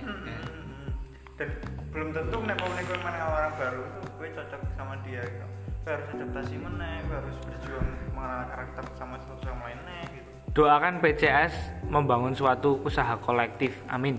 Hmm, 0.02 0.18
hmm, 0.18 0.18
hmm. 0.26 0.90
dan 1.38 1.48
belum 1.94 2.10
tentu 2.10 2.42
nek 2.42 2.58
mau 2.58 2.74
nek 2.74 2.90
mengenal 2.90 3.28
orang 3.30 3.54
baru 3.54 3.82
itu 3.86 4.00
gue 4.18 4.28
cocok 4.34 4.60
sama 4.74 4.94
dia 5.06 5.22
gitu. 5.22 5.46
Gue 5.86 5.92
harus 5.94 6.08
adaptasi 6.10 6.54
mana, 6.58 6.98
gue 7.06 7.14
harus 7.22 7.36
berjuang 7.46 7.88
mengenal 8.18 8.42
karakter 8.50 8.84
sama 8.98 9.14
satu 9.22 9.38
sama 9.46 9.70
lainnya 9.70 10.10
gitu. 10.10 10.23
Doakan 10.54 11.02
PCS 11.02 11.82
membangun 11.90 12.30
suatu 12.30 12.78
usaha 12.86 13.18
kolektif. 13.18 13.74
Amin. 13.90 14.14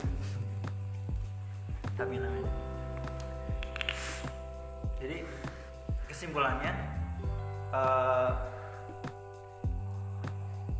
Tapi 1.95 2.19
namanya 2.19 2.51
jadi 4.99 5.23
kesimpulannya 6.11 6.73
eh 7.71 8.31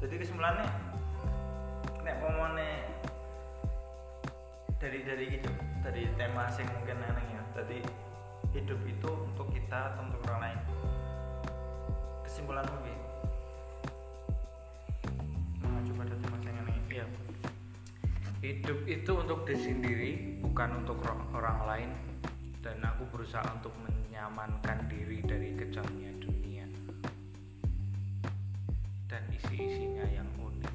jadi 0.04 0.15
kesimpulannya 0.20 0.68
nek 2.04 2.15
pomone 2.20 2.70
dari 4.76 5.08
dari 5.08 5.39
itu 5.39 5.52
dari 5.80 6.04
tema 6.20 6.52
sing 6.52 6.68
mungkin 6.68 7.00
aneh 7.00 7.28
ya. 7.32 7.41
Tadi 7.56 7.80
hidup 8.52 8.80
itu 8.84 9.12
untuk 9.32 9.48
kita 9.56 9.96
atau 9.96 10.04
untuk 10.04 10.20
orang 10.28 10.52
lain. 10.52 10.60
Kesimpulanmu 12.28 12.76
Bi? 12.84 12.95
Hidup 18.46 18.86
itu 18.86 19.12
untuk 19.18 19.42
diri 19.50 19.58
sendiri 19.58 20.12
bukan 20.46 20.86
untuk 20.86 21.02
orang 21.34 21.60
lain. 21.66 21.92
Dan 22.62 22.82
aku 22.82 23.06
berusaha 23.14 23.46
untuk 23.54 23.74
menyamankan 23.86 24.90
diri 24.90 25.22
dari 25.22 25.54
kejamnya 25.54 26.10
dunia. 26.18 26.66
Dan 29.06 29.22
isi-isinya 29.30 30.06
yang 30.10 30.26
unik. 30.42 30.74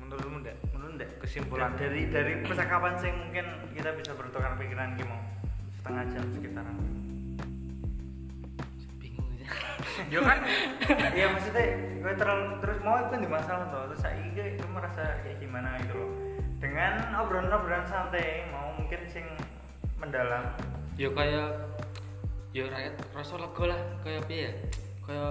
Menurutmu 0.00 0.36
enggak 0.44 0.56
menurut 0.72 0.92
enggak 1.00 1.10
kesimpulan. 1.24 1.72
Dari 1.80 2.12
dari 2.12 2.44
percakapan 2.44 2.92
sih 3.00 3.12
mungkin 3.12 3.44
kita 3.72 3.96
bisa 3.96 4.12
bertukar 4.12 4.56
pikiran 4.60 4.96
gimana 5.00 5.24
setengah 5.80 6.04
jam 6.12 6.24
sekitaran 6.36 6.76
yo 10.08 10.20
kan. 10.24 10.38
Iya 11.12 11.26
maksudnya 11.36 11.66
gue 12.00 12.14
terlalu 12.16 12.46
terus 12.64 12.78
mau 12.80 12.96
itu 12.96 13.14
di 13.20 13.28
masalah 13.28 13.66
tuh 13.68 13.92
terus 13.92 14.00
saya 14.00 14.16
gue 14.32 14.70
merasa 14.72 15.02
kayak 15.20 15.36
gimana 15.42 15.76
gitu 15.84 15.94
loh. 16.00 16.10
Dengan 16.60 17.12
obrolan-obrolan 17.20 17.84
santai 17.88 18.48
mau 18.48 18.72
mungkin 18.78 19.00
sing 19.12 19.26
mendalam. 20.00 20.56
Yo 20.96 21.12
kaya 21.12 21.52
yo 22.56 22.68
rakyat 22.72 22.94
rasa 23.12 23.34
lega 23.36 23.64
lah. 23.76 23.80
Kaya 24.00 24.20
piye? 24.24 24.48
Ya 24.48 24.52
kaya 25.04 25.26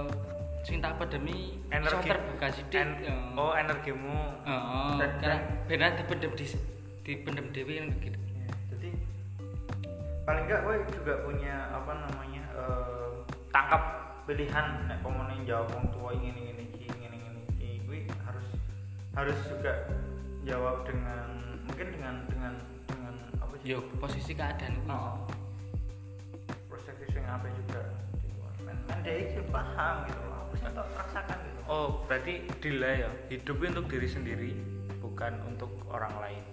sing 0.60 0.76
tak 0.84 1.00
pedemi 1.00 1.56
iso 1.56 1.72
energi 1.72 2.08
terbuka 2.12 2.46
sithik 2.52 2.76
en- 2.84 3.00
ya. 3.00 3.16
oh 3.34 3.56
energimu. 3.56 4.18
Heeh, 4.44 4.92
Dan- 5.00 5.16
karena 5.18 5.38
benar 5.64 5.90
dipendem 5.96 6.32
di 6.36 6.46
dipendem 7.00 7.46
dewe 7.50 7.80
kan 7.80 7.88
gitu. 8.04 8.18
Ya, 8.36 8.50
jadi 8.76 8.90
paling 10.28 10.44
enggak 10.46 10.60
gue 10.68 10.74
juga 10.92 11.14
punya 11.24 11.56
apa 11.72 11.92
namanya 11.96 12.44
eh, 12.54 13.08
tangkap 13.48 13.82
pilihan 14.30 14.86
nek 14.86 15.02
ngomongin 15.02 15.42
jawab 15.42 15.74
orang 15.74 15.90
tua 15.90 16.14
ingin 16.14 16.38
ingin 16.38 16.62
iki 16.70 16.86
ingin 16.86 17.18
ingin 17.18 17.34
iki 17.50 17.82
gue 17.82 18.06
harus 18.22 18.46
harus 19.18 19.34
juga 19.50 19.90
jawab 20.46 20.86
dengan 20.86 21.34
mungkin 21.66 21.86
dengan 21.90 22.14
dengan 22.30 22.54
dengan 22.86 23.14
apa 23.42 23.58
sih? 23.58 23.74
Yo 23.74 23.82
posisi 23.98 24.30
keadaan 24.30 24.78
kuwi. 24.86 24.94
oh, 24.94 25.26
perspektif 26.70 27.10
yang 27.10 27.26
apa 27.26 27.50
juga 27.58 27.82
men 28.62 28.78
men 28.86 28.98
dia 29.02 29.34
itu 29.34 29.42
paham 29.50 30.06
gitu 30.06 30.22
loh 30.22 30.36
apa 30.46 30.52
sih 30.54 30.64
yang 30.70 30.78
rasakan 30.78 31.38
gitu? 31.42 31.60
Oh 31.66 31.88
berarti 32.06 32.34
deal 32.62 32.86
ya 32.86 33.10
hidup 33.34 33.56
itu 33.58 33.66
untuk 33.66 33.86
diri 33.90 34.06
sendiri 34.06 34.50
bukan 35.02 35.42
untuk 35.50 35.74
orang 35.90 36.14
lain. 36.22 36.44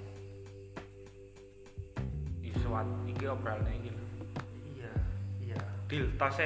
Isuat 2.41 2.89
iki 3.05 3.29
obrolan 3.29 3.69
iya 3.69 3.96
deal 5.87 6.03
tose 6.19 6.43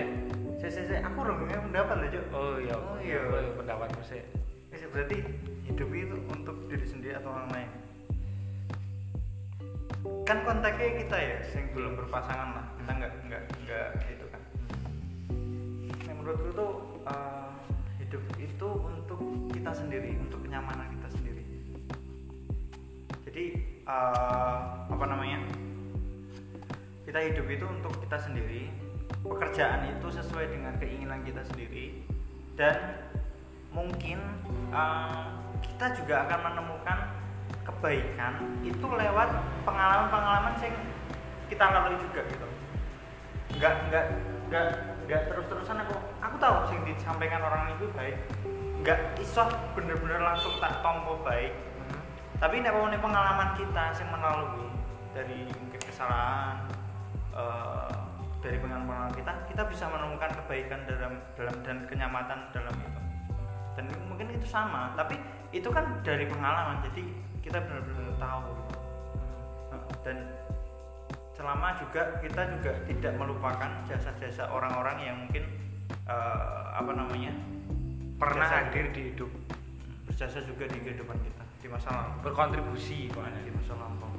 saya 0.61 0.69
saya 0.69 0.85
saya 0.85 1.01
aku 1.01 1.25
orangnya 1.25 1.57
pendapat 1.57 1.95
loh 1.97 2.09
Cuk. 2.13 2.25
oh 2.37 2.55
iya. 2.61 2.75
Oh, 2.77 2.97
iya. 3.01 3.19
Pendapatmu 3.57 4.01
sih 4.05 4.21
Ya, 4.71 4.87
berarti 4.89 5.21
hidup 5.67 5.89
itu 5.93 6.15
untuk 6.31 6.57
diri 6.65 6.87
sendiri 6.87 7.13
atau 7.19 7.29
orang 7.29 7.53
lain? 7.53 7.69
Kan 10.25 10.41
kontaknya 10.41 11.05
kita 11.05 11.17
ya 11.21 11.37
yang 11.53 11.67
belum 11.75 11.93
berpasangan 12.01 12.49
lah. 12.55 12.65
Kita 12.81 12.91
nggak 12.97 13.11
nggak 13.29 13.43
nggak 13.61 13.87
gitu 14.09 14.25
kan. 14.31 14.41
Yang 16.07 16.15
menurutku 16.17 16.49
tuh 16.55 16.71
eh, 17.03 17.49
hidup 18.01 18.23
itu 18.41 18.69
untuk 18.73 19.21
kita 19.53 19.71
sendiri 19.75 20.17
untuk 20.17 20.39
kenyamanan 20.41 20.87
kita 20.97 21.07
sendiri. 21.19 21.43
Jadi 23.29 23.45
eh, 23.85 24.59
apa 24.87 25.05
namanya? 25.05 25.45
Kita 27.05 27.19
hidup 27.21 27.45
itu 27.51 27.65
untuk 27.69 27.93
kita 28.01 28.17
sendiri 28.17 28.71
pekerjaan 29.25 29.85
itu 29.89 30.07
sesuai 30.09 30.49
dengan 30.49 30.73
keinginan 30.81 31.21
kita 31.21 31.45
sendiri. 31.45 32.01
Dan 32.57 32.75
mungkin 33.71 34.19
eh, 34.73 35.25
kita 35.61 35.85
juga 35.97 36.27
akan 36.27 36.39
menemukan 36.51 36.97
kebaikan 37.61 38.33
itu 38.65 38.85
lewat 38.85 39.29
pengalaman-pengalaman 39.63 40.57
yang 40.61 40.75
kita 41.47 41.65
lalui 41.69 41.97
juga 42.01 42.21
gitu. 42.25 42.47
Nggak 43.57 43.73
nggak 43.91 44.05
nggak 44.49 44.67
nggak 45.05 45.21
terus-terusan 45.29 45.77
aku 45.85 45.95
aku 46.19 46.35
tahu 46.41 46.55
sing 46.73 46.79
disampaikan 46.85 47.41
orang 47.45 47.73
itu 47.77 47.85
baik. 47.93 48.17
Nggak 48.81 48.99
iso 49.21 49.45
bener-bener 49.77 50.21
langsung 50.21 50.57
tak 50.57 50.81
tompo 50.81 51.21
baik. 51.21 51.53
Hmm. 51.53 51.97
tapi 52.41 52.65
nek 52.65 52.73
pengalaman 52.97 53.53
kita 53.53 53.93
yang 53.93 54.09
melalui 54.09 54.69
dari 55.13 55.45
mungkin 55.45 55.81
kesalahan 55.85 56.65
eh, 57.37 58.10
dari 58.41 58.57
pengalaman 58.57 59.13
kita 59.13 59.31
kita 59.45 59.63
bisa 59.69 59.85
menemukan 59.85 60.33
kebaikan 60.41 60.81
dalam 60.89 61.13
dalam 61.37 61.55
dan 61.61 61.77
kenyamanan 61.85 62.49
dalam 62.49 62.73
itu. 62.73 62.99
Dan 63.77 63.85
mungkin 64.09 64.27
itu 64.33 64.49
sama 64.49 64.91
tapi 64.97 65.15
itu 65.53 65.69
kan 65.69 66.01
dari 66.01 66.25
pengalaman 66.25 66.81
jadi 66.89 67.05
kita 67.45 67.61
benar-benar 67.61 68.17
tahu. 68.17 68.51
Dan 70.01 70.17
selama 71.37 71.77
juga 71.77 72.17
kita 72.17 72.41
juga 72.57 72.71
tidak 72.89 73.13
melupakan 73.21 73.71
jasa-jasa 73.85 74.49
orang-orang 74.49 74.97
yang 75.05 75.15
mungkin 75.21 75.45
eh, 76.09 76.61
apa 76.73 76.91
namanya 76.97 77.31
pernah 78.17 78.49
Jasa- 78.49 78.73
hadir 78.73 78.89
di 78.89 79.13
hidup. 79.13 79.29
Berjasa 80.09 80.41
juga 80.43 80.65
di 80.65 80.81
kehidupan 80.81 81.17
kita 81.21 81.43
di 81.61 81.67
masa 81.69 81.93
lalu 81.93 82.25
berkontribusi 82.25 83.13
pokoknya. 83.13 83.41
Di 83.45 83.53
masa 83.53 83.77
lampau. 83.77 84.09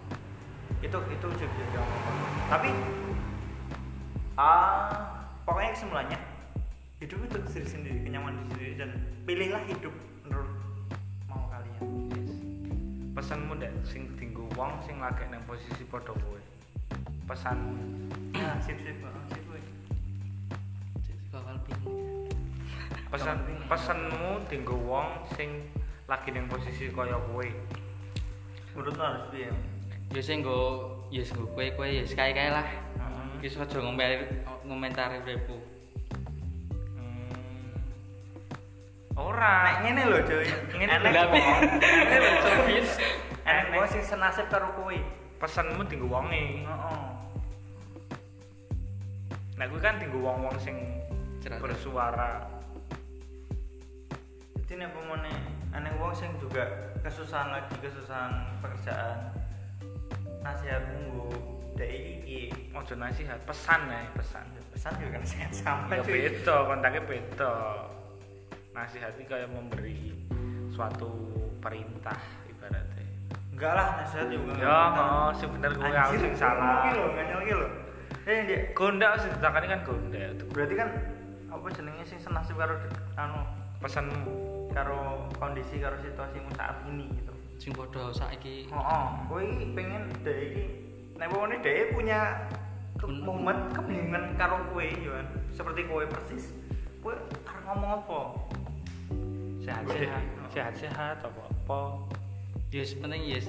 Itu 0.78 0.98
itu 1.10 1.26
juga 1.34 1.78
omongan 1.82 2.32
tapi 2.50 2.70
ah 4.42 4.90
pokoknya 5.46 5.70
kesimpulannya 5.70 6.18
hidup 6.98 7.18
itu 7.30 7.38
diri 7.46 7.68
sendiri 7.70 7.98
kenyamanan 8.02 8.42
diri 8.42 8.50
sendiri 8.50 8.74
dan 8.74 8.90
pilihlah 9.22 9.62
hidup 9.70 9.94
menurut 10.26 10.50
mau 11.30 11.46
kalian 11.46 12.10
pesanmu 13.14 13.54
dek 13.62 13.70
sing 13.86 14.10
tinggu 14.18 14.42
wong 14.58 14.82
sing 14.82 14.98
lagi 14.98 15.30
nang 15.30 15.38
posisi 15.46 15.86
padha 15.86 16.10
kowe 16.10 16.40
pesan 17.30 17.54
ya 18.34 18.58
sip 18.66 18.82
sip 18.82 18.98
ah, 19.06 19.14
sip. 19.30 19.46
Bakal 21.30 21.56
bingung. 21.62 22.26
pesan 23.14 23.38
pesanmu 23.70 24.42
tinggu 24.50 24.74
wong 24.74 25.22
sing 25.38 25.70
lagi 26.10 26.34
nang 26.34 26.50
posisi 26.50 26.90
kaya 26.90 27.14
kowe 27.30 27.46
menurut 28.74 28.94
lo 28.98 29.04
harus 29.06 29.24
piye 29.30 29.54
Ya 30.12 30.20
sing 30.20 30.44
nggo 30.44 30.92
ya 31.08 31.24
sing 31.24 31.40
nggo 31.40 31.56
kowe-kowe 31.56 31.88
ya 31.88 32.04
kae-kae 32.04 32.52
lah. 32.52 32.68
Wis 33.42 33.58
aja 33.58 33.82
ngomentari 33.82 34.22
ngomentari 34.62 35.18
uripku. 35.26 35.58
Hmm. 36.94 37.74
ora. 39.18 39.66
Nek 39.66 39.76
ngene 39.82 40.02
lho 40.06 40.18
cuy 40.22 40.46
Ngene 40.78 40.94
lho. 41.02 41.10
ngene 41.10 42.16
lho 42.22 42.32
cuy 42.38 42.78
enek 43.42 43.74
wong 43.74 43.90
sing 43.90 44.02
senasib 44.06 44.46
karo 44.46 44.70
kowe 44.78 44.94
pesanmu 45.42 45.82
tinggu 45.90 46.06
wonge. 46.06 46.62
Heeh. 46.62 47.02
Nah 49.58 49.64
kuwi 49.66 49.82
kan 49.82 49.98
tinggu 49.98 50.22
wong-wong 50.22 50.54
sing 50.62 50.78
bersuara. 51.42 52.46
Jadi 54.62 54.86
nek 54.86 54.94
pemone 54.94 55.34
enek 55.74 55.98
wong 55.98 56.14
sing 56.14 56.30
juga 56.38 56.94
kesusahan 57.02 57.58
lagi 57.58 57.74
kesusahan 57.82 58.46
pekerjaan 58.62 59.34
nasihatmu 60.46 60.98
nggo 61.10 61.51
dek 61.82 61.90
iki 62.22 62.40
ojo 62.70 62.94
nasihat 62.94 63.42
pesan 63.42 63.90
ya 63.90 64.06
pesan. 64.14 64.46
Pesan 64.70 64.92
juga 65.02 65.18
kan 65.18 65.22
saya 65.26 65.48
sampai 65.50 65.98
ya 65.98 66.04
beda 66.06 66.56
kontaknya 66.70 67.02
beda. 67.02 67.54
Nasihat 68.72 69.12
ini 69.18 69.24
kayak 69.26 69.50
memberi 69.50 70.14
suatu 70.70 71.10
perintah 71.58 72.16
ibaratnya. 72.46 73.04
Enggak 73.52 73.72
lah 73.74 73.86
nasihat 73.98 74.30
juga 74.30 74.52
ya 74.62 74.78
oh 74.94 75.30
sing 75.34 75.50
bener 75.58 75.70
gue 75.74 75.90
aku 75.90 76.14
sing 76.22 76.34
salah. 76.38 76.86
iki 76.86 76.90
lho 76.94 77.06
nganyel 77.18 77.40
iki 77.42 77.54
lho. 77.58 77.68
Eh 78.22 78.38
dia 78.46 78.58
gondak 78.78 79.18
sing 79.18 79.30
ditakani 79.34 79.66
kan 79.66 79.80
gondak 79.82 80.38
berarti 80.54 80.74
kan 80.78 80.88
apa 81.50 81.66
jenenge 81.74 82.04
sing 82.06 82.18
senasib 82.22 82.54
karo 82.54 82.78
anu 83.18 83.42
pesanmu. 83.82 84.62
karo 84.72 85.28
kondisi 85.36 85.84
karo 85.84 86.00
situasimu 86.00 86.48
saat 86.56 86.80
ini 86.88 87.04
gitu. 87.12 87.32
Sing 87.60 87.76
padha 87.76 88.08
saiki. 88.08 88.72
Oh, 88.72 88.80
oh. 88.80 89.06
kowe 89.28 89.44
iki 89.44 89.68
pengen 89.76 90.08
dek 90.24 90.38
iki 90.48 90.64
nek 91.22 91.30
wong 91.38 91.54
dek 91.62 91.94
punya 91.94 92.34
momen 93.06 93.70
kebingungan 93.70 94.34
karo 94.34 94.58
kowe 94.74 94.82
yo 94.82 95.14
kan? 95.14 95.26
Seperti 95.54 95.86
kowe 95.86 96.02
persis 96.10 96.50
kowe 96.98 97.14
arep 97.46 97.62
ngomong 97.62 97.90
apa? 98.02 98.20
Sehat 99.62 99.82
Gue 99.86 100.02
sehat 100.02 100.22
deh. 100.26 100.50
sehat 100.50 100.74
sehat 100.74 101.16
apa 101.22 101.42
apa 101.46 101.80
yes 102.74 102.98
penting 102.98 103.22
yes 103.22 103.46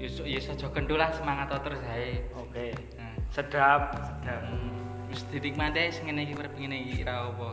yes 0.00 0.16
yes 0.24 0.48
aja 0.48 0.64
kendul 0.72 0.96
lah 0.96 1.12
semangat 1.12 1.52
terus 1.60 1.84
ae. 1.92 2.24
oke. 2.40 2.72
Nah, 2.96 3.12
sedap. 3.28 3.92
Dan 4.24 4.40
hmm, 4.48 5.12
wis 5.12 5.28
dinikmati 5.28 5.84
ae 5.84 5.92
sing 5.92 6.08
ngene 6.08 6.24
iki 6.24 6.40
urip 6.40 6.56
ngene 6.56 6.76
iki 6.88 7.04
ra 7.04 7.28
apa. 7.28 7.52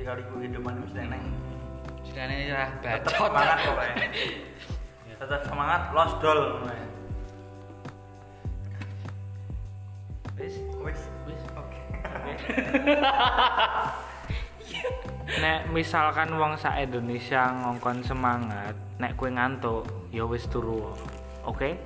dikali 0.00 0.24
kehidupan 0.24 0.72
wis 0.88 0.96
Sekane 2.08 2.48
ra 2.48 2.64
tetap 2.80 3.12
bacot. 3.12 3.12
semangat 3.12 3.58
pokoknya 3.60 3.96
tetap 5.20 5.40
semangat 5.44 5.82
lost 5.92 6.16
doll 6.24 6.64
wis. 10.46 10.54
Wis. 10.78 11.00
Wis. 11.26 11.42
oke. 11.58 11.78
Nek 15.42 15.74
misalkan 15.74 16.30
wong 16.38 16.54
sak 16.54 16.78
Indonesia 16.78 17.50
ngongkon 17.50 17.98
semangat 18.06 18.78
nek 18.96 19.18
kue 19.18 19.28
ngantuk 19.28 19.84
ya 20.14 20.24
wis 20.24 20.46
turu 20.48 20.94
oke 21.44 21.76